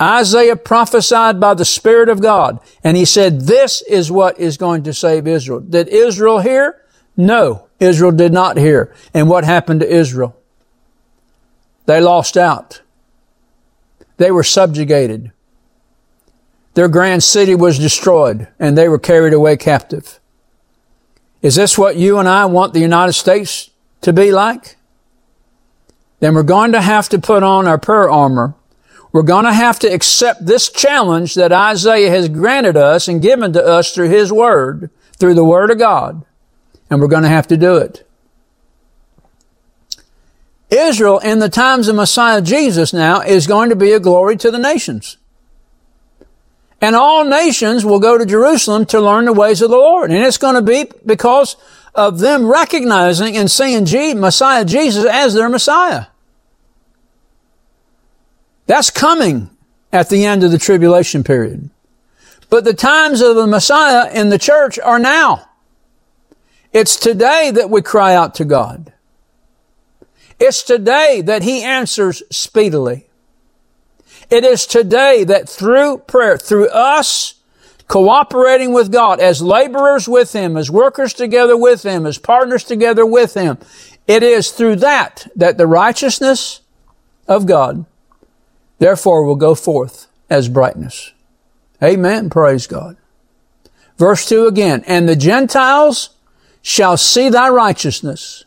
Isaiah 0.00 0.56
prophesied 0.56 1.40
by 1.40 1.54
the 1.54 1.64
Spirit 1.64 2.08
of 2.08 2.22
God, 2.22 2.60
and 2.84 2.96
he 2.96 3.04
said, 3.04 3.42
this 3.42 3.82
is 3.82 4.10
what 4.10 4.38
is 4.38 4.56
going 4.56 4.84
to 4.84 4.92
save 4.92 5.26
Israel. 5.26 5.60
Did 5.60 5.88
Israel 5.88 6.38
hear? 6.38 6.80
No, 7.16 7.68
Israel 7.80 8.12
did 8.12 8.32
not 8.32 8.56
hear. 8.56 8.94
And 9.12 9.28
what 9.28 9.44
happened 9.44 9.80
to 9.80 9.92
Israel? 9.92 10.36
They 11.86 12.00
lost 12.00 12.36
out. 12.36 12.82
They 14.16 14.30
were 14.30 14.44
subjugated. 14.44 15.32
Their 16.74 16.88
grand 16.88 17.22
city 17.22 17.54
was 17.54 17.78
destroyed 17.78 18.48
and 18.58 18.76
they 18.76 18.88
were 18.88 18.98
carried 18.98 19.32
away 19.32 19.56
captive. 19.56 20.20
Is 21.42 21.56
this 21.56 21.76
what 21.76 21.96
you 21.96 22.18
and 22.18 22.28
I 22.28 22.46
want 22.46 22.72
the 22.72 22.80
United 22.80 23.14
States 23.14 23.70
to 24.02 24.12
be 24.12 24.30
like? 24.30 24.76
Then 26.20 26.34
we're 26.34 26.44
going 26.44 26.72
to 26.72 26.80
have 26.80 27.08
to 27.08 27.18
put 27.18 27.42
on 27.42 27.66
our 27.66 27.78
prayer 27.78 28.08
armor. 28.08 28.54
We're 29.10 29.22
going 29.22 29.44
to 29.44 29.52
have 29.52 29.78
to 29.80 29.92
accept 29.92 30.46
this 30.46 30.70
challenge 30.70 31.34
that 31.34 31.52
Isaiah 31.52 32.10
has 32.10 32.28
granted 32.28 32.76
us 32.76 33.08
and 33.08 33.20
given 33.20 33.52
to 33.52 33.62
us 33.62 33.92
through 33.92 34.08
his 34.08 34.32
word, 34.32 34.88
through 35.18 35.34
the 35.34 35.44
word 35.44 35.70
of 35.70 35.78
God. 35.78 36.24
And 36.88 37.00
we're 37.00 37.08
going 37.08 37.24
to 37.24 37.28
have 37.28 37.48
to 37.48 37.56
do 37.56 37.76
it. 37.76 38.08
Israel 40.72 41.18
in 41.18 41.38
the 41.38 41.48
times 41.48 41.88
of 41.88 41.96
Messiah 41.96 42.40
Jesus 42.40 42.92
now 42.92 43.20
is 43.20 43.46
going 43.46 43.68
to 43.68 43.76
be 43.76 43.92
a 43.92 44.00
glory 44.00 44.36
to 44.38 44.50
the 44.50 44.58
nations. 44.58 45.18
And 46.80 46.96
all 46.96 47.24
nations 47.24 47.84
will 47.84 48.00
go 48.00 48.18
to 48.18 48.26
Jerusalem 48.26 48.86
to 48.86 49.00
learn 49.00 49.26
the 49.26 49.32
ways 49.32 49.62
of 49.62 49.70
the 49.70 49.76
Lord. 49.76 50.10
And 50.10 50.24
it's 50.24 50.38
going 50.38 50.56
to 50.56 50.62
be 50.62 50.90
because 51.06 51.56
of 51.94 52.18
them 52.18 52.50
recognizing 52.50 53.36
and 53.36 53.50
seeing 53.50 54.18
Messiah 54.18 54.64
Jesus 54.64 55.04
as 55.04 55.34
their 55.34 55.48
Messiah. 55.48 56.06
That's 58.66 58.90
coming 58.90 59.50
at 59.92 60.08
the 60.08 60.24
end 60.24 60.42
of 60.42 60.50
the 60.50 60.58
tribulation 60.58 61.22
period. 61.22 61.70
But 62.48 62.64
the 62.64 62.74
times 62.74 63.20
of 63.20 63.36
the 63.36 63.46
Messiah 63.46 64.10
in 64.12 64.30
the 64.30 64.38
church 64.38 64.78
are 64.78 64.98
now. 64.98 65.48
It's 66.72 66.96
today 66.96 67.50
that 67.52 67.70
we 67.70 67.82
cry 67.82 68.14
out 68.14 68.34
to 68.36 68.44
God. 68.44 68.92
It's 70.44 70.64
today 70.64 71.20
that 71.20 71.44
He 71.44 71.62
answers 71.62 72.24
speedily. 72.30 73.06
It 74.28 74.42
is 74.42 74.66
today 74.66 75.22
that 75.22 75.48
through 75.48 75.98
prayer, 75.98 76.36
through 76.36 76.68
us 76.70 77.34
cooperating 77.86 78.72
with 78.72 78.90
God 78.90 79.20
as 79.20 79.40
laborers 79.40 80.08
with 80.08 80.32
Him, 80.32 80.56
as 80.56 80.68
workers 80.68 81.14
together 81.14 81.56
with 81.56 81.84
Him, 81.84 82.06
as 82.06 82.18
partners 82.18 82.64
together 82.64 83.06
with 83.06 83.34
Him, 83.34 83.56
it 84.08 84.24
is 84.24 84.50
through 84.50 84.76
that 84.76 85.28
that 85.36 85.58
the 85.58 85.66
righteousness 85.68 86.62
of 87.28 87.46
God 87.46 87.84
therefore 88.80 89.24
will 89.24 89.36
go 89.36 89.54
forth 89.54 90.08
as 90.28 90.48
brightness. 90.48 91.12
Amen. 91.80 92.30
Praise 92.30 92.66
God. 92.66 92.96
Verse 93.96 94.28
2 94.28 94.46
again. 94.46 94.82
And 94.88 95.08
the 95.08 95.14
Gentiles 95.14 96.16
shall 96.62 96.96
see 96.96 97.28
thy 97.28 97.48
righteousness, 97.48 98.44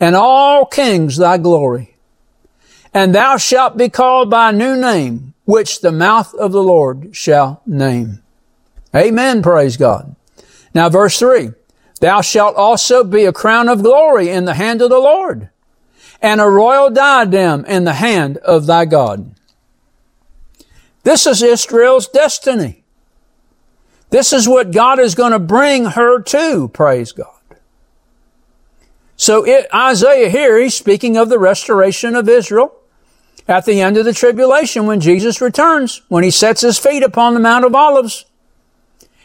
and 0.00 0.14
all 0.14 0.66
kings 0.66 1.16
thy 1.16 1.38
glory 1.38 1.96
and 2.94 3.14
thou 3.14 3.36
shalt 3.36 3.76
be 3.76 3.88
called 3.88 4.30
by 4.30 4.50
a 4.50 4.52
new 4.52 4.76
name, 4.76 5.34
which 5.44 5.80
the 5.80 5.92
mouth 5.92 6.34
of 6.34 6.52
the 6.52 6.62
Lord 6.62 7.14
shall 7.14 7.62
name. 7.66 8.22
Amen. 8.94 9.42
Praise 9.42 9.76
God. 9.76 10.16
Now 10.74 10.88
verse 10.88 11.18
three, 11.18 11.50
thou 12.00 12.20
shalt 12.20 12.56
also 12.56 13.04
be 13.04 13.24
a 13.24 13.32
crown 13.32 13.68
of 13.68 13.82
glory 13.82 14.30
in 14.30 14.46
the 14.46 14.54
hand 14.54 14.82
of 14.82 14.90
the 14.90 14.98
Lord 14.98 15.50
and 16.20 16.40
a 16.40 16.48
royal 16.48 16.90
diadem 16.90 17.64
in 17.66 17.84
the 17.84 17.94
hand 17.94 18.38
of 18.38 18.66
thy 18.66 18.84
God. 18.84 19.32
This 21.04 21.26
is 21.26 21.42
Israel's 21.42 22.08
destiny. 22.08 22.82
This 24.10 24.32
is 24.32 24.48
what 24.48 24.72
God 24.72 24.98
is 24.98 25.14
going 25.14 25.32
to 25.32 25.38
bring 25.38 25.84
her 25.84 26.20
to, 26.20 26.68
praise 26.68 27.12
God. 27.12 27.37
So 29.18 29.44
it, 29.44 29.66
Isaiah 29.74 30.30
here, 30.30 30.58
he's 30.58 30.76
speaking 30.76 31.16
of 31.16 31.28
the 31.28 31.40
restoration 31.40 32.14
of 32.14 32.28
Israel 32.28 32.72
at 33.48 33.64
the 33.64 33.82
end 33.82 33.96
of 33.96 34.04
the 34.04 34.12
tribulation 34.12 34.86
when 34.86 35.00
Jesus 35.00 35.40
returns, 35.40 36.02
when 36.08 36.22
he 36.22 36.30
sets 36.30 36.60
his 36.60 36.78
feet 36.78 37.02
upon 37.02 37.34
the 37.34 37.40
Mount 37.40 37.64
of 37.64 37.74
Olives. 37.74 38.24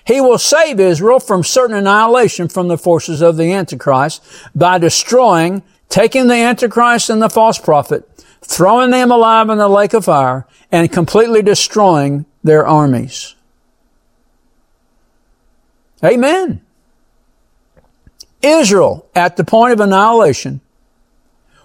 He 0.06 0.20
will 0.20 0.40
save 0.40 0.80
Israel 0.80 1.20
from 1.20 1.44
certain 1.44 1.76
annihilation 1.76 2.48
from 2.48 2.70
the 2.70 2.78
forces 2.78 3.22
of 3.22 3.38
the 3.38 3.54
Antichrist 3.54 4.24
by 4.56 4.80
destroying, 4.80 5.62
taking 5.90 6.28
the 6.28 6.36
Antichrist 6.36 7.12
and 7.12 7.22
the 7.22 7.30
false 7.30 7.60
prophet, 7.60 8.10
throwing 8.42 8.90
them 8.90 9.12
alive 9.12 9.50
in 9.50 9.60
the 9.60 9.70
lake 9.70 9.94
of 9.94 10.06
fire, 10.06 10.48
and 10.72 10.92
completely 10.92 11.44
destroying 11.44 12.26
their 12.44 12.66
armies. 12.66 13.36
Amen. 16.04 16.62
Israel 18.44 19.08
at 19.16 19.38
the 19.38 19.44
point 19.44 19.74
of 19.74 19.80
annihilation 19.80 20.62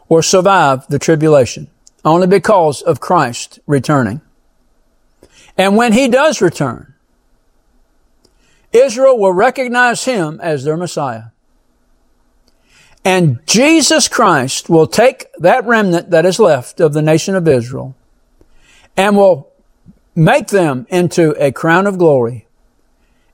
or 0.09 0.23
survive 0.23 0.87
the 0.87 0.99
tribulation 0.99 1.69
only 2.05 2.27
because 2.27 2.81
of 2.83 3.01
Christ 3.01 3.59
returning. 3.67 4.21
And 5.57 5.77
when 5.77 5.93
he 5.93 6.09
does 6.09 6.41
return, 6.41 6.95
Israel 8.73 9.19
will 9.19 9.33
recognize 9.33 10.05
him 10.05 10.41
as 10.43 10.65
their 10.65 10.77
Messiah. 10.77 11.25
And 13.05 13.41
Jesus 13.47 14.09
Christ 14.09 14.69
will 14.69 14.87
take 14.87 15.27
that 15.39 15.65
remnant 15.65 16.11
that 16.11 16.27
is 16.27 16.39
left 16.39 16.81
of 16.81 16.93
the 16.93 17.03
nation 17.03 17.35
of 17.35 17.49
Israel 17.49 17.97
and 18.97 19.17
will 19.17 19.51
make 20.15 20.49
them 20.49 20.87
into 20.91 21.35
a 21.43 21.53
crown 21.53 21.87
of 21.87 21.99
glory 21.99 22.47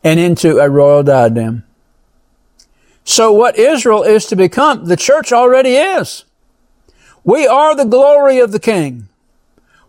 and 0.02 0.20
into 0.20 0.58
a 0.58 0.68
royal 0.68 1.02
diadem. 1.02 1.63
So 3.04 3.32
what 3.32 3.58
Israel 3.58 4.02
is 4.02 4.26
to 4.26 4.36
become, 4.36 4.86
the 4.86 4.96
church 4.96 5.32
already 5.32 5.76
is. 5.76 6.24
We 7.22 7.46
are 7.46 7.76
the 7.76 7.84
glory 7.84 8.38
of 8.38 8.52
the 8.52 8.58
King. 8.58 9.08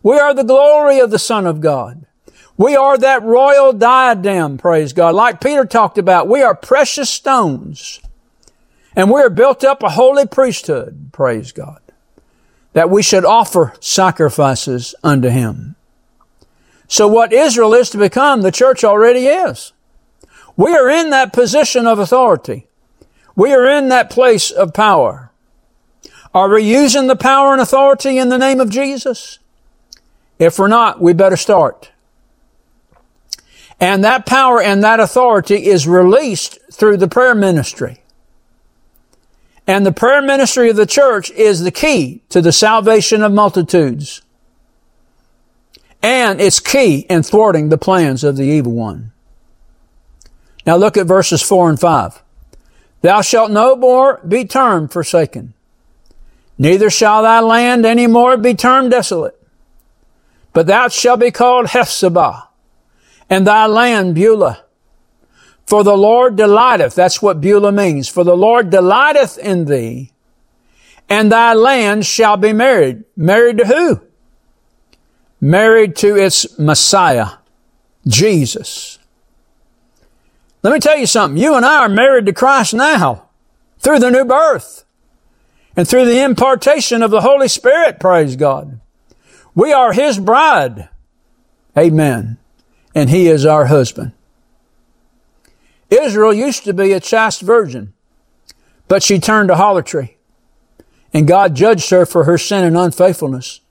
We 0.04 0.20
are 0.20 0.34
the 0.34 0.44
glory 0.44 1.00
of 1.00 1.12
the 1.12 1.20
Son 1.20 1.48
of 1.48 1.62
God. 1.62 2.06
We 2.58 2.76
are 2.76 2.98
that 2.98 3.24
royal 3.24 3.74
diadem, 3.74 4.58
praise 4.58 4.94
God. 4.94 5.16
Like 5.16 5.42
Peter 5.42 5.66
talked 5.66 5.98
about, 5.98 6.28
we 6.28 6.42
are 6.42 6.56
precious 6.56 7.10
stones. 7.10 8.00
And 8.96 9.12
we 9.12 9.22
are 9.22 9.30
built 9.30 9.64
up 9.64 9.84
a 9.84 9.90
holy 9.90 10.26
priesthood, 10.26 11.10
praise 11.12 11.52
God, 11.52 11.82
that 12.72 12.90
we 12.90 13.04
should 13.04 13.26
offer 13.26 13.74
sacrifices 13.82 14.96
unto 15.04 15.28
Him. 15.28 15.76
So 16.88 17.08
what 17.08 17.34
Israel 17.34 17.74
is 17.74 17.90
to 17.90 17.98
become, 17.98 18.42
the 18.42 18.52
church 18.52 18.84
already 18.84 19.26
is. 19.28 19.74
We 20.56 20.74
are 20.74 20.90
in 20.90 21.10
that 21.10 21.34
position 21.34 21.88
of 21.88 22.00
authority. 22.00 22.68
We 23.36 23.54
are 23.54 23.66
in 23.66 23.90
that 23.90 24.10
place 24.10 24.52
of 24.52 24.74
power. 24.74 25.32
Are 26.34 26.50
we 26.50 26.64
using 26.64 27.08
the 27.08 27.16
power 27.16 27.54
and 27.54 27.62
authority 27.62 28.18
in 28.18 28.30
the 28.30 28.38
name 28.38 28.60
of 28.60 28.70
Jesus? 28.70 29.40
If 30.38 30.60
we're 30.60 30.68
not, 30.68 31.00
we 31.02 31.14
better 31.14 31.38
start. 31.38 31.92
And 33.80 34.04
that 34.04 34.26
power 34.26 34.62
and 34.62 34.84
that 34.84 35.00
authority 35.00 35.68
is 35.68 35.88
released 35.88 36.60
through 36.72 36.98
the 36.98 37.08
prayer 37.08 37.36
ministry. 37.36 38.02
And 39.68 39.86
the 39.86 39.92
prayer 39.92 40.22
ministry 40.22 40.70
of 40.70 40.76
the 40.76 40.86
church 40.86 41.32
is 41.32 41.62
the 41.62 41.72
key 41.72 42.22
to 42.30 42.42
the 42.42 42.52
salvation 42.52 43.22
of 43.22 43.32
multitudes. 43.32 44.22
And 46.02 46.40
it's 46.40 46.60
key 46.60 47.00
in 47.10 47.24
thwarting 47.24 47.70
the 47.70 47.78
plans 47.78 48.24
of 48.24 48.38
the 48.38 48.44
evil 48.44 48.74
one. 48.74 49.12
Now 50.66 50.76
look 50.76 50.98
at 50.98 51.08
verses 51.08 51.42
four 51.42 51.70
and 51.70 51.80
five. 51.80 52.22
Thou 53.06 53.22
shalt 53.22 53.52
no 53.52 53.76
more 53.76 54.20
be 54.28 54.46
termed 54.46 54.92
forsaken 54.92 55.54
Neither 56.58 56.90
shall 56.90 57.22
thy 57.22 57.40
land 57.40 57.86
any 57.86 58.08
more 58.08 58.36
be 58.36 58.56
termed 58.56 58.90
desolate, 58.92 59.40
but 60.54 60.68
thou 60.68 60.88
shalt 60.88 61.20
be 61.20 61.32
called 61.32 61.68
Hephzibah, 61.68 62.48
and 63.30 63.46
thy 63.46 63.66
land 63.66 64.16
Beulah. 64.16 64.64
For 65.66 65.84
the 65.84 65.98
Lord 65.98 66.36
delighteth, 66.36 66.96
that's 66.96 67.22
what 67.22 67.42
Beulah 67.42 67.72
means, 67.72 68.08
for 68.08 68.24
the 68.24 68.38
Lord 68.38 68.70
delighteth 68.70 69.38
in 69.38 69.66
thee, 69.66 70.12
and 71.10 71.32
thy 71.32 71.54
land 71.54 72.06
shall 72.06 72.38
be 72.38 72.54
married. 72.54 73.04
Married 73.16 73.58
to 73.58 73.66
who? 73.66 74.02
Married 75.42 75.96
to 75.98 76.16
its 76.16 76.58
Messiah, 76.58 77.38
Jesus. 78.08 78.95
Let 80.66 80.74
me 80.74 80.80
tell 80.80 80.98
you 80.98 81.06
something. 81.06 81.38
You 81.38 81.54
and 81.54 81.64
I 81.64 81.84
are 81.84 81.90
married 81.90 82.26
to 82.26 82.34
Christ 82.34 82.74
now 82.74 83.30
through 83.78 84.00
the 84.00 84.10
new 84.10 84.26
birth 84.26 84.84
and 85.76 85.88
through 85.88 86.06
the 86.06 86.24
impartation 86.24 87.04
of 87.04 87.12
the 87.12 87.22
Holy 87.22 87.48
Spirit, 87.48 88.00
praise 88.00 88.36
God. 88.36 88.80
We 89.54 89.72
are 89.72 89.94
His 89.94 90.18
bride. 90.18 90.90
Amen. 91.78 92.40
And 92.96 93.12
He 93.12 93.28
is 93.28 93.46
our 93.46 93.68
husband. 93.68 94.14
Israel 95.92 96.34
used 96.34 96.64
to 96.64 96.74
be 96.74 96.94
a 96.94 97.00
chaste 97.00 97.42
virgin, 97.42 97.94
but 98.88 99.04
she 99.04 99.20
turned 99.20 99.50
to 99.50 99.58
harlotry. 99.58 100.18
And 101.14 101.28
God 101.28 101.56
judged 101.56 101.92
her 101.92 102.08
for 102.08 102.24
her 102.24 102.40
sin 102.40 102.64
and 102.64 102.76
unfaithfulness. 102.76 103.62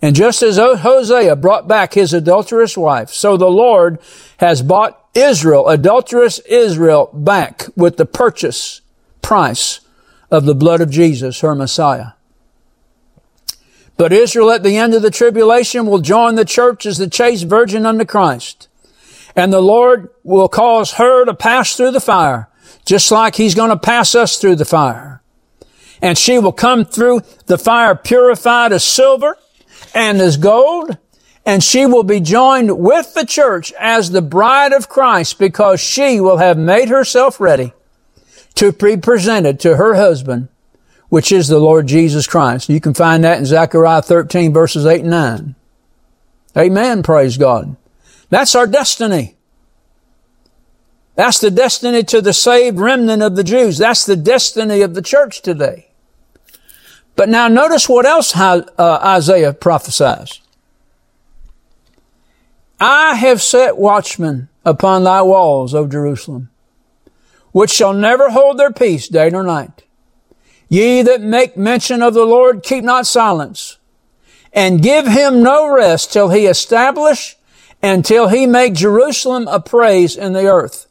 And 0.00 0.16
just 0.16 0.42
as 0.42 0.56
Hosea 0.56 1.36
brought 1.36 1.68
back 1.68 1.92
his 1.92 2.14
adulterous 2.14 2.78
wife, 2.78 3.10
so 3.10 3.36
the 3.36 3.50
Lord 3.50 3.98
has 4.38 4.62
bought 4.62 5.01
Israel, 5.14 5.68
adulterous 5.68 6.38
Israel, 6.40 7.10
back 7.12 7.66
with 7.76 7.96
the 7.96 8.06
purchase 8.06 8.80
price 9.20 9.80
of 10.30 10.44
the 10.44 10.54
blood 10.54 10.80
of 10.80 10.90
Jesus, 10.90 11.40
her 11.40 11.54
Messiah. 11.54 12.12
But 13.96 14.12
Israel 14.12 14.50
at 14.50 14.62
the 14.62 14.76
end 14.76 14.94
of 14.94 15.02
the 15.02 15.10
tribulation 15.10 15.86
will 15.86 16.00
join 16.00 16.34
the 16.34 16.44
church 16.44 16.86
as 16.86 16.98
the 16.98 17.08
chaste 17.08 17.44
virgin 17.44 17.84
unto 17.84 18.04
Christ. 18.04 18.68
And 19.36 19.52
the 19.52 19.60
Lord 19.60 20.10
will 20.24 20.48
cause 20.48 20.94
her 20.94 21.24
to 21.24 21.34
pass 21.34 21.76
through 21.76 21.92
the 21.92 22.00
fire, 22.00 22.48
just 22.84 23.10
like 23.10 23.36
He's 23.36 23.54
going 23.54 23.70
to 23.70 23.76
pass 23.76 24.14
us 24.14 24.38
through 24.38 24.56
the 24.56 24.64
fire. 24.64 25.22
And 26.00 26.18
she 26.18 26.38
will 26.38 26.52
come 26.52 26.84
through 26.84 27.22
the 27.46 27.58
fire 27.58 27.94
purified 27.94 28.72
as 28.72 28.84
silver 28.84 29.36
and 29.94 30.20
as 30.20 30.36
gold. 30.36 30.98
And 31.44 31.62
she 31.62 31.86
will 31.86 32.04
be 32.04 32.20
joined 32.20 32.78
with 32.78 33.14
the 33.14 33.26
church 33.26 33.72
as 33.78 34.10
the 34.10 34.22
bride 34.22 34.72
of 34.72 34.88
Christ 34.88 35.38
because 35.38 35.80
she 35.80 36.20
will 36.20 36.36
have 36.36 36.56
made 36.56 36.88
herself 36.88 37.40
ready 37.40 37.72
to 38.54 38.72
be 38.72 38.96
presented 38.96 39.58
to 39.60 39.76
her 39.76 39.94
husband, 39.94 40.48
which 41.08 41.32
is 41.32 41.48
the 41.48 41.58
Lord 41.58 41.88
Jesus 41.88 42.26
Christ. 42.26 42.68
You 42.68 42.80
can 42.80 42.94
find 42.94 43.24
that 43.24 43.38
in 43.38 43.46
Zechariah 43.46 44.02
13 44.02 44.52
verses 44.52 44.86
8 44.86 45.00
and 45.00 45.10
9. 45.10 45.54
Amen. 46.56 47.02
Praise 47.02 47.36
God. 47.36 47.76
That's 48.28 48.54
our 48.54 48.66
destiny. 48.66 49.36
That's 51.14 51.40
the 51.40 51.50
destiny 51.50 52.02
to 52.04 52.20
the 52.20 52.32
saved 52.32 52.78
remnant 52.78 53.22
of 53.22 53.36
the 53.36 53.44
Jews. 53.44 53.78
That's 53.78 54.06
the 54.06 54.16
destiny 54.16 54.80
of 54.80 54.94
the 54.94 55.02
church 55.02 55.42
today. 55.42 55.88
But 57.16 57.28
now 57.28 57.48
notice 57.48 57.88
what 57.88 58.06
else 58.06 58.34
uh, 58.36 58.64
Isaiah 58.78 59.52
prophesies. 59.52 60.40
I 62.82 63.14
have 63.14 63.40
set 63.40 63.78
watchmen 63.78 64.48
upon 64.64 65.04
thy 65.04 65.22
walls, 65.22 65.74
O 65.74 65.86
Jerusalem 65.86 66.50
which 67.52 67.70
shall 67.70 67.92
never 67.92 68.30
hold 68.30 68.58
their 68.58 68.72
peace 68.72 69.06
day 69.06 69.30
nor 69.30 69.42
night. 69.42 69.84
Ye 70.68 71.02
that 71.02 71.20
make 71.20 71.56
mention 71.56 72.02
of 72.02 72.14
the 72.14 72.24
Lord, 72.24 72.62
keep 72.62 72.82
not 72.82 73.06
silence, 73.06 73.78
and 74.52 74.82
give 74.82 75.06
him 75.06 75.42
no 75.42 75.72
rest 75.72 76.12
till 76.12 76.30
he 76.30 76.46
establish 76.46 77.36
and 77.82 78.04
till 78.04 78.28
he 78.28 78.46
make 78.46 78.74
Jerusalem 78.74 79.46
a 79.48 79.60
praise 79.60 80.16
in 80.16 80.32
the 80.32 80.46
earth. 80.46 80.86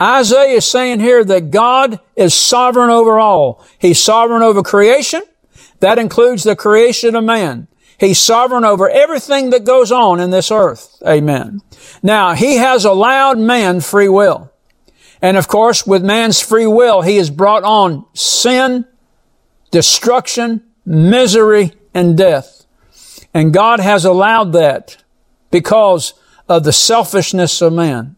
Isaiah 0.00 0.58
is 0.58 0.70
saying 0.70 1.00
here 1.00 1.24
that 1.24 1.50
God 1.50 1.98
is 2.14 2.32
sovereign 2.32 2.90
over 2.90 3.18
all. 3.18 3.64
He's 3.78 4.00
sovereign 4.00 4.42
over 4.42 4.62
creation. 4.62 5.22
That 5.80 5.98
includes 5.98 6.44
the 6.44 6.54
creation 6.54 7.16
of 7.16 7.24
man. 7.24 7.66
He's 7.98 8.18
sovereign 8.18 8.64
over 8.64 8.88
everything 8.88 9.50
that 9.50 9.64
goes 9.64 9.90
on 9.90 10.20
in 10.20 10.30
this 10.30 10.52
earth. 10.52 11.02
Amen. 11.06 11.60
Now, 12.02 12.34
he 12.34 12.56
has 12.56 12.84
allowed 12.84 13.38
man 13.38 13.80
free 13.80 14.08
will. 14.08 14.52
And 15.20 15.36
of 15.36 15.48
course, 15.48 15.84
with 15.84 16.04
man's 16.04 16.40
free 16.40 16.66
will, 16.66 17.02
he 17.02 17.16
has 17.16 17.28
brought 17.28 17.64
on 17.64 18.06
sin, 18.14 18.84
destruction, 19.72 20.62
misery, 20.86 21.72
and 21.92 22.16
death. 22.16 22.66
And 23.34 23.52
God 23.52 23.80
has 23.80 24.04
allowed 24.04 24.52
that 24.52 24.98
because 25.50 26.14
of 26.48 26.62
the 26.62 26.72
selfishness 26.72 27.60
of 27.60 27.72
man. 27.72 28.14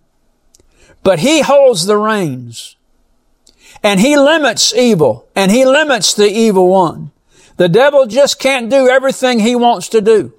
But 1.03 1.21
he 1.21 1.40
holds 1.40 1.87
the 1.87 1.97
reins. 1.97 2.77
And 3.83 3.99
he 3.99 4.16
limits 4.19 4.75
evil. 4.75 5.27
And 5.35 5.51
he 5.51 5.64
limits 5.64 6.12
the 6.12 6.29
evil 6.29 6.69
one. 6.69 7.12
The 7.61 7.68
devil 7.68 8.07
just 8.07 8.38
can't 8.38 8.70
do 8.70 8.88
everything 8.88 9.38
he 9.38 9.55
wants 9.55 9.90
to 9.90 10.01
do. 10.01 10.33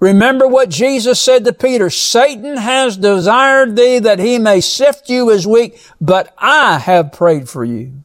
Remember 0.00 0.48
what 0.48 0.70
Jesus 0.70 1.20
said 1.20 1.44
to 1.44 1.52
Peter, 1.52 1.90
Satan 1.90 2.56
has 2.56 2.96
desired 2.96 3.76
thee 3.76 3.98
that 3.98 4.18
he 4.18 4.38
may 4.38 4.62
sift 4.62 5.10
you 5.10 5.30
as 5.30 5.46
wheat, 5.46 5.74
but 6.00 6.32
I 6.38 6.78
have 6.78 7.12
prayed 7.12 7.50
for 7.50 7.66
you. 7.66 8.02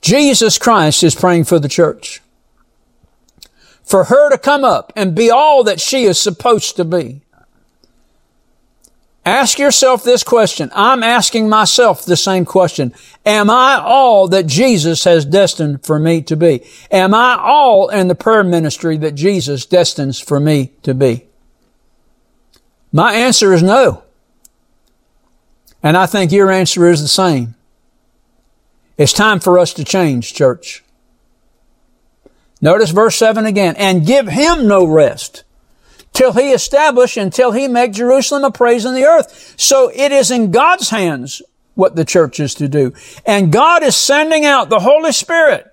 Jesus 0.00 0.56
Christ 0.56 1.02
is 1.02 1.14
praying 1.14 1.44
for 1.44 1.58
the 1.58 1.68
church. 1.68 2.22
For 3.82 4.04
her 4.04 4.30
to 4.30 4.38
come 4.38 4.64
up 4.64 4.90
and 4.96 5.14
be 5.14 5.30
all 5.30 5.64
that 5.64 5.82
she 5.82 6.04
is 6.04 6.18
supposed 6.18 6.76
to 6.76 6.84
be. 6.86 7.20
Ask 9.26 9.58
yourself 9.58 10.04
this 10.04 10.22
question. 10.22 10.70
I'm 10.74 11.02
asking 11.02 11.48
myself 11.48 12.04
the 12.04 12.16
same 12.16 12.44
question. 12.44 12.92
Am 13.24 13.48
I 13.48 13.80
all 13.82 14.28
that 14.28 14.46
Jesus 14.46 15.04
has 15.04 15.24
destined 15.24 15.82
for 15.84 15.98
me 15.98 16.20
to 16.22 16.36
be? 16.36 16.62
Am 16.90 17.14
I 17.14 17.38
all 17.40 17.88
in 17.88 18.08
the 18.08 18.14
prayer 18.14 18.44
ministry 18.44 18.98
that 18.98 19.14
Jesus 19.14 19.64
destines 19.64 20.20
for 20.20 20.38
me 20.38 20.72
to 20.82 20.92
be? 20.92 21.24
My 22.92 23.14
answer 23.14 23.54
is 23.54 23.62
no. 23.62 24.02
And 25.82 25.96
I 25.96 26.04
think 26.04 26.30
your 26.30 26.50
answer 26.50 26.86
is 26.88 27.00
the 27.00 27.08
same. 27.08 27.54
It's 28.98 29.12
time 29.12 29.40
for 29.40 29.58
us 29.58 29.72
to 29.74 29.84
change, 29.84 30.34
church. 30.34 30.84
Notice 32.60 32.90
verse 32.90 33.16
7 33.16 33.46
again. 33.46 33.74
And 33.76 34.06
give 34.06 34.28
him 34.28 34.68
no 34.68 34.84
rest 34.84 35.44
till 36.14 36.32
he 36.32 36.52
establish 36.52 37.16
until 37.18 37.52
he 37.52 37.68
make 37.68 37.92
Jerusalem 37.92 38.44
a 38.44 38.50
praise 38.50 38.86
in 38.86 38.94
the 38.94 39.04
earth. 39.04 39.54
So 39.58 39.90
it 39.94 40.12
is 40.12 40.30
in 40.30 40.50
God's 40.50 40.88
hands 40.88 41.42
what 41.74 41.96
the 41.96 42.04
church 42.04 42.40
is 42.40 42.54
to 42.54 42.68
do. 42.68 42.94
And 43.26 43.52
God 43.52 43.82
is 43.82 43.96
sending 43.96 44.44
out 44.46 44.70
the 44.70 44.78
Holy 44.78 45.12
Spirit, 45.12 45.66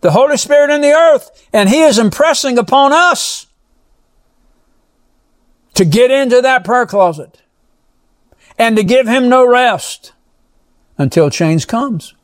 the 0.00 0.10
Holy 0.10 0.38
Spirit 0.38 0.74
in 0.74 0.80
the 0.80 0.92
earth, 0.92 1.46
and 1.52 1.68
he 1.68 1.82
is 1.82 1.98
impressing 1.98 2.58
upon 2.58 2.92
us 2.92 3.46
to 5.74 5.84
get 5.84 6.10
into 6.10 6.40
that 6.40 6.64
prayer 6.64 6.86
closet 6.86 7.42
and 8.58 8.76
to 8.76 8.82
give 8.82 9.06
him 9.06 9.28
no 9.28 9.46
rest 9.46 10.12
until 10.98 11.30
change 11.30 11.66
comes. 11.66 12.14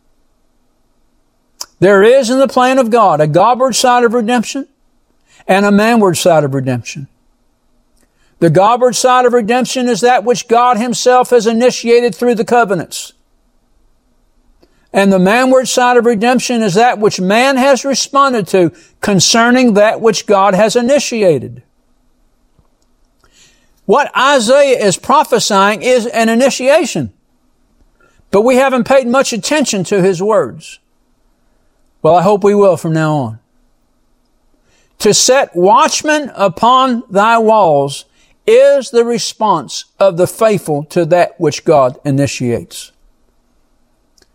There 1.81 2.03
is 2.03 2.31
in 2.31 2.39
the 2.39 2.49
plan 2.49 2.79
of 2.79 2.91
God 2.91 3.21
a 3.21 3.27
Godward 3.27 3.75
side 3.75 4.05
of 4.05 4.15
redemption 4.15 4.69
and 5.47 5.65
a 5.65 5.71
manward 5.71 6.17
side 6.17 6.45
of 6.45 6.55
redemption. 6.55 7.09
The 8.39 8.51
Godward 8.51 8.95
side 8.95 9.27
of 9.27 9.33
redemption 9.33 9.89
is 9.89 10.01
that 10.01 10.25
which 10.25 10.49
God 10.49 10.77
Himself 10.77 11.31
has 11.31 11.47
initiated 11.47 12.15
through 12.15 12.37
the 12.37 12.45
covenants. 12.45 13.13
And 14.93 15.13
the 15.13 15.19
manward 15.19 15.69
side 15.69 15.97
of 15.97 16.07
redemption 16.07 16.63
is 16.63 16.75
that 16.75 16.99
which 16.99 17.21
man 17.21 17.57
has 17.57 17.85
responded 17.85 18.47
to 18.49 18.73
concerning 19.01 19.75
that 19.75 20.01
which 20.01 20.27
God 20.27 20.55
has 20.55 20.77
initiated. 20.77 21.63
What 23.85 24.15
Isaiah 24.17 24.85
is 24.85 24.97
prophesying 24.97 25.83
is 25.83 26.07
an 26.07 26.29
initiation. 26.29 27.13
But 28.31 28.43
we 28.43 28.57
haven't 28.57 28.87
paid 28.87 29.07
much 29.07 29.33
attention 29.33 29.85
to 29.85 30.03
his 30.03 30.23
words. 30.23 30.79
Well, 32.03 32.15
I 32.15 32.23
hope 32.23 32.45
we 32.45 32.55
will 32.55 32.77
from 32.77 32.93
now 32.93 33.15
on. 33.15 33.39
To 35.01 35.15
set 35.15 35.55
watchmen 35.55 36.31
upon 36.35 37.05
thy 37.09 37.39
walls 37.39 38.05
is 38.49 38.91
the 38.91 39.05
response 39.05 39.85
of 39.99 40.17
the 40.17 40.27
faithful 40.27 40.85
to 40.85 41.05
that 41.05 41.39
which 41.39 41.65
God 41.65 42.01
initiates. 42.05 42.93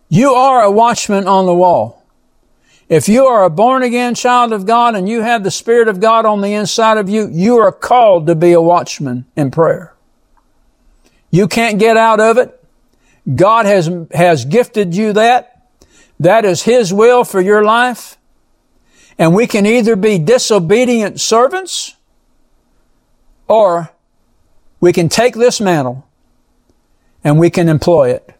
You 0.07 0.33
are 0.33 0.61
a 0.61 0.69
watchman 0.69 1.27
on 1.27 1.47
the 1.47 1.55
wall. 1.55 2.05
If 2.87 3.09
you 3.09 3.25
are 3.25 3.43
a 3.43 3.49
born 3.49 3.81
again 3.81 4.13
child 4.13 4.53
of 4.53 4.67
God 4.67 4.93
and 4.93 5.09
you 5.09 5.21
have 5.21 5.43
the 5.43 5.49
Spirit 5.49 5.87
of 5.87 5.99
God 5.99 6.25
on 6.25 6.41
the 6.41 6.53
inside 6.53 6.99
of 6.99 7.09
you, 7.09 7.27
you 7.31 7.57
are 7.57 7.71
called 7.71 8.27
to 8.27 8.35
be 8.35 8.51
a 8.51 8.61
watchman 8.61 9.25
in 9.35 9.49
prayer. 9.49 9.95
You 11.31 11.47
can't 11.47 11.79
get 11.79 11.97
out 11.97 12.19
of 12.19 12.37
it. 12.37 12.63
God 13.33 13.65
has, 13.65 13.89
has 14.13 14.45
gifted 14.45 14.95
you 14.95 15.13
that. 15.13 15.65
That 16.19 16.45
is 16.45 16.61
His 16.61 16.93
will 16.93 17.23
for 17.23 17.41
your 17.41 17.63
life. 17.63 18.17
And 19.17 19.33
we 19.33 19.47
can 19.47 19.65
either 19.65 19.95
be 19.95 20.19
disobedient 20.19 21.19
servants 21.19 21.95
or 23.47 23.92
we 24.83 24.91
can 24.91 25.07
take 25.07 25.33
this 25.35 25.61
mantle 25.61 26.05
and 27.23 27.39
we 27.39 27.49
can 27.49 27.69
employ 27.69 28.09
it 28.09 28.35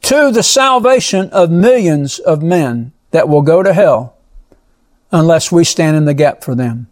to 0.00 0.30
the 0.30 0.44
salvation 0.44 1.28
of 1.30 1.50
millions 1.50 2.20
of 2.20 2.40
men 2.40 2.92
that 3.10 3.28
will 3.28 3.42
go 3.42 3.60
to 3.60 3.72
hell 3.72 4.14
unless 5.10 5.50
we 5.50 5.64
stand 5.64 5.96
in 5.96 6.04
the 6.04 6.14
gap 6.14 6.44
for 6.44 6.54
them. 6.54 6.86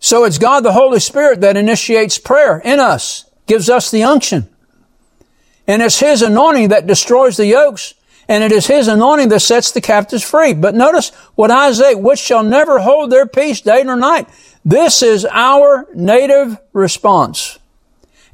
So 0.00 0.24
it's 0.24 0.36
God 0.36 0.64
the 0.64 0.72
Holy 0.72 1.00
Spirit 1.00 1.40
that 1.40 1.56
initiates 1.56 2.18
prayer 2.18 2.58
in 2.58 2.78
us, 2.78 3.24
gives 3.46 3.70
us 3.70 3.90
the 3.90 4.02
unction. 4.02 4.50
And 5.66 5.80
it's 5.80 6.00
His 6.00 6.20
anointing 6.20 6.68
that 6.68 6.86
destroys 6.86 7.38
the 7.38 7.46
yokes, 7.46 7.94
and 8.28 8.44
it 8.44 8.52
is 8.52 8.66
His 8.66 8.86
anointing 8.86 9.30
that 9.30 9.40
sets 9.40 9.72
the 9.72 9.80
captives 9.80 10.24
free. 10.24 10.52
But 10.52 10.74
notice 10.74 11.08
what 11.36 11.50
Isaiah, 11.50 11.96
which 11.96 12.18
shall 12.18 12.42
never 12.42 12.80
hold 12.80 13.10
their 13.10 13.26
peace 13.26 13.62
day 13.62 13.82
nor 13.82 13.96
night. 13.96 14.28
This 14.68 15.02
is 15.02 15.24
our 15.24 15.86
native 15.94 16.58
response. 16.74 17.58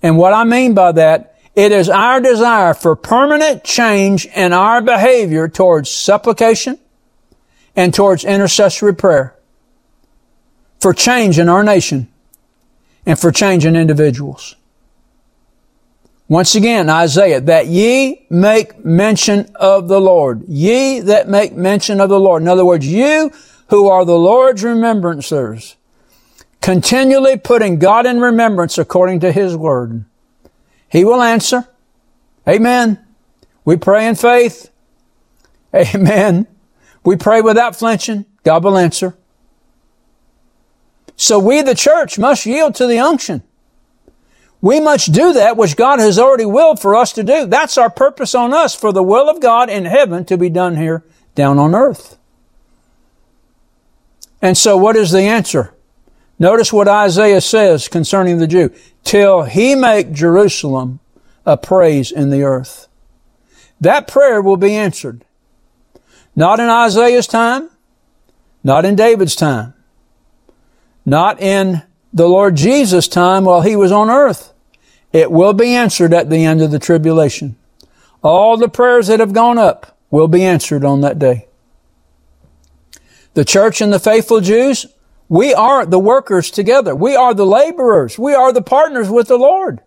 And 0.03 0.18
what 0.18 0.33
I 0.33 0.42
mean 0.42 0.75
by 0.75 0.90
that, 0.90 1.38
it 1.55 1.70
is 1.70 1.88
our 1.88 2.20
desire 2.20 2.75
for 2.75 2.97
permanent 2.97 3.62
change 3.62 4.27
in 4.27 4.53
our 4.53 4.83
behavior 4.83 5.47
towards 5.47 5.90
supplication 5.90 6.81
and 7.77 7.94
towards 7.94 8.25
intercessory 8.25 8.97
prayer. 8.97 9.37
For 10.81 10.92
change 10.92 11.38
in 11.38 11.49
our 11.49 11.62
nation 11.62 12.09
and 13.07 13.16
for 13.16 13.31
change 13.31 13.64
in 13.64 13.77
individuals. 13.77 14.57
Once 16.27 16.57
again, 16.57 16.90
Isaiah, 16.90 17.42
that 17.42 17.68
ye 17.68 18.27
make 18.29 18.85
mention 18.85 19.53
of 19.55 19.87
the 19.87 20.01
Lord. 20.01 20.42
Ye 20.49 20.99
that 20.99 21.29
make 21.29 21.53
mention 21.53 22.01
of 22.01 22.09
the 22.09 22.18
Lord. 22.18 22.42
In 22.42 22.49
other 22.49 22.64
words, 22.64 22.88
you 22.88 23.31
who 23.68 23.88
are 23.88 24.05
the 24.05 24.18
Lord's 24.18 24.64
remembrancers 24.64 25.77
continually 26.64 27.37
putting 27.37 27.79
God 27.79 28.07
in 28.07 28.22
remembrance 28.22 28.79
according 28.79 29.20
to 29.20 29.31
His 29.31 29.55
Word. 29.55 30.07
He 30.88 31.05
will 31.05 31.20
answer. 31.20 31.68
Amen. 32.48 33.05
We 33.66 33.77
pray 33.77 34.09
in 34.09 34.14
faith. 34.14 34.70
Amen. 35.74 36.46
We 37.05 37.16
pray 37.16 37.42
without 37.42 37.77
flinching. 37.77 38.24
God 38.44 38.64
will 38.64 38.79
answer. 38.79 39.14
So 41.16 41.38
we, 41.38 41.61
the 41.61 41.74
church, 41.74 42.18
must 42.18 42.46
yield 42.46 42.74
to 42.77 42.87
the 42.87 42.98
unction. 42.98 43.42
We 44.62 44.81
must 44.81 45.12
do 45.12 45.35
that 45.35 45.59
which 45.59 45.77
God 45.77 45.98
has 45.98 46.18
already 46.18 46.46
willed 46.46 46.81
for 46.81 46.96
us 46.96 47.12
to 47.12 47.22
do. 47.22 47.44
That's 47.44 47.77
our 47.77 47.90
purpose 47.90 48.35
on 48.35 48.55
us 48.55 48.74
for 48.74 48.90
the 48.90 49.03
will 49.03 49.29
of 49.29 49.42
God 49.42 49.68
in 49.68 49.85
heaven 49.85 50.24
to 50.24 50.38
be 50.38 50.48
done 50.48 50.79
here 50.79 51.05
down 51.35 51.59
on 51.59 51.74
earth. 51.74 52.16
And 54.40 54.57
so 54.57 54.79
what 54.79 54.96
is 54.96 55.11
the 55.11 55.20
answer? 55.20 55.74
Notice 56.38 56.73
what 56.73 56.88
Isaiah 56.88 57.40
says 57.40 57.88
concerning 57.88 58.38
the 58.38 58.47
Jew. 58.47 58.70
Till 59.05 59.42
he 59.42 59.75
make 59.75 60.12
Jerusalem 60.12 61.01
a 61.47 61.57
praise 61.57 62.11
in 62.11 62.31
the 62.31 62.42
earth. 62.42 62.88
That 63.81 64.09
prayer 64.09 64.40
will 64.40 64.57
be 64.57 64.75
answered. 64.75 65.25
Not 66.35 66.59
in 66.59 66.68
Isaiah's 66.68 67.27
time, 67.27 67.70
not 68.64 68.85
in 68.85 68.97
David's 68.97 69.37
time, 69.37 69.75
not 71.05 71.40
in 71.40 71.83
the 72.12 72.29
Lord 72.29 72.57
Jesus' 72.57 73.09
time 73.09 73.44
while 73.44 73.61
he 73.61 73.77
was 73.77 73.92
on 73.92 74.11
earth. 74.11 74.53
It 75.12 75.31
will 75.31 75.53
be 75.53 75.75
answered 75.75 76.12
at 76.12 76.31
the 76.31 76.44
end 76.44 76.61
of 76.61 76.70
the 76.70 76.79
tribulation. 76.79 77.57
All 78.23 78.57
the 78.57 78.68
prayers 78.68 79.07
that 79.09 79.20
have 79.20 79.33
gone 79.33 79.59
up 79.59 79.97
will 80.11 80.29
be 80.29 80.44
answered 80.44 80.85
on 80.85 81.03
that 81.03 81.18
day. 81.18 81.47
The 83.35 83.44
church 83.44 83.81
and 83.81 83.92
the 83.92 84.01
faithful 84.01 84.40
Jews 84.40 84.87
we 85.35 85.53
are 85.53 85.85
the 85.85 85.99
workers 85.99 86.49
together. 86.49 86.94
We 86.94 87.16
are 87.16 87.35
the 87.35 87.44
laborers. 87.44 88.16
We 88.16 88.35
are 88.35 88.53
the 88.53 88.62
partners 88.62 89.11
with 89.11 89.27
the 89.27 89.37
Lord. 89.37 89.81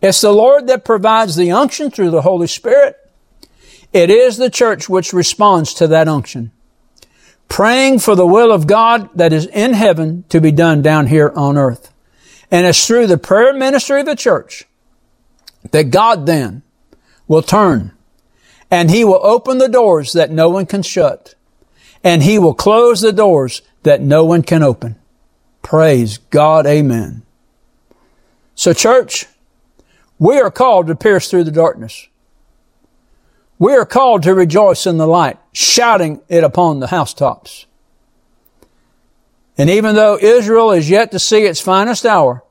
It's 0.00 0.20
the 0.20 0.32
Lord 0.32 0.66
that 0.66 0.84
provides 0.84 1.36
the 1.36 1.52
unction 1.52 1.88
through 1.88 2.10
the 2.10 2.22
Holy 2.22 2.48
Spirit. 2.48 2.96
It 3.92 4.10
is 4.10 4.38
the 4.38 4.50
church 4.50 4.88
which 4.88 5.12
responds 5.12 5.72
to 5.74 5.86
that 5.86 6.08
unction. 6.08 6.50
Praying 7.48 8.00
for 8.00 8.16
the 8.16 8.26
will 8.26 8.50
of 8.50 8.66
God 8.66 9.08
that 9.14 9.32
is 9.32 9.46
in 9.46 9.72
heaven 9.72 10.24
to 10.30 10.40
be 10.40 10.50
done 10.50 10.82
down 10.82 11.06
here 11.06 11.32
on 11.36 11.56
earth. 11.56 11.94
And 12.50 12.66
it's 12.66 12.84
through 12.84 13.06
the 13.06 13.18
prayer 13.18 13.54
ministry 13.54 14.00
of 14.00 14.06
the 14.06 14.16
church 14.16 14.64
that 15.70 15.92
God 15.92 16.26
then 16.26 16.64
will 17.28 17.40
turn 17.40 17.92
and 18.68 18.90
He 18.90 19.04
will 19.04 19.24
open 19.24 19.58
the 19.58 19.68
doors 19.68 20.12
that 20.14 20.32
no 20.32 20.48
one 20.48 20.66
can 20.66 20.82
shut 20.82 21.36
and 22.02 22.24
He 22.24 22.36
will 22.36 22.54
close 22.54 23.00
the 23.00 23.12
doors 23.12 23.62
that 23.82 24.00
no 24.00 24.24
one 24.24 24.42
can 24.42 24.62
open. 24.62 24.96
Praise 25.62 26.18
God. 26.18 26.66
Amen. 26.66 27.22
So 28.54 28.72
church, 28.72 29.26
we 30.18 30.38
are 30.38 30.50
called 30.50 30.86
to 30.88 30.94
pierce 30.94 31.30
through 31.30 31.44
the 31.44 31.50
darkness. 31.50 32.08
We 33.58 33.74
are 33.74 33.86
called 33.86 34.24
to 34.24 34.34
rejoice 34.34 34.86
in 34.86 34.98
the 34.98 35.06
light, 35.06 35.38
shouting 35.52 36.20
it 36.28 36.42
upon 36.42 36.80
the 36.80 36.88
housetops. 36.88 37.66
And 39.56 39.70
even 39.70 39.94
though 39.94 40.18
Israel 40.20 40.72
is 40.72 40.90
yet 40.90 41.12
to 41.12 41.18
see 41.18 41.44
its 41.44 41.60
finest 41.60 42.04
hour, 42.04 42.42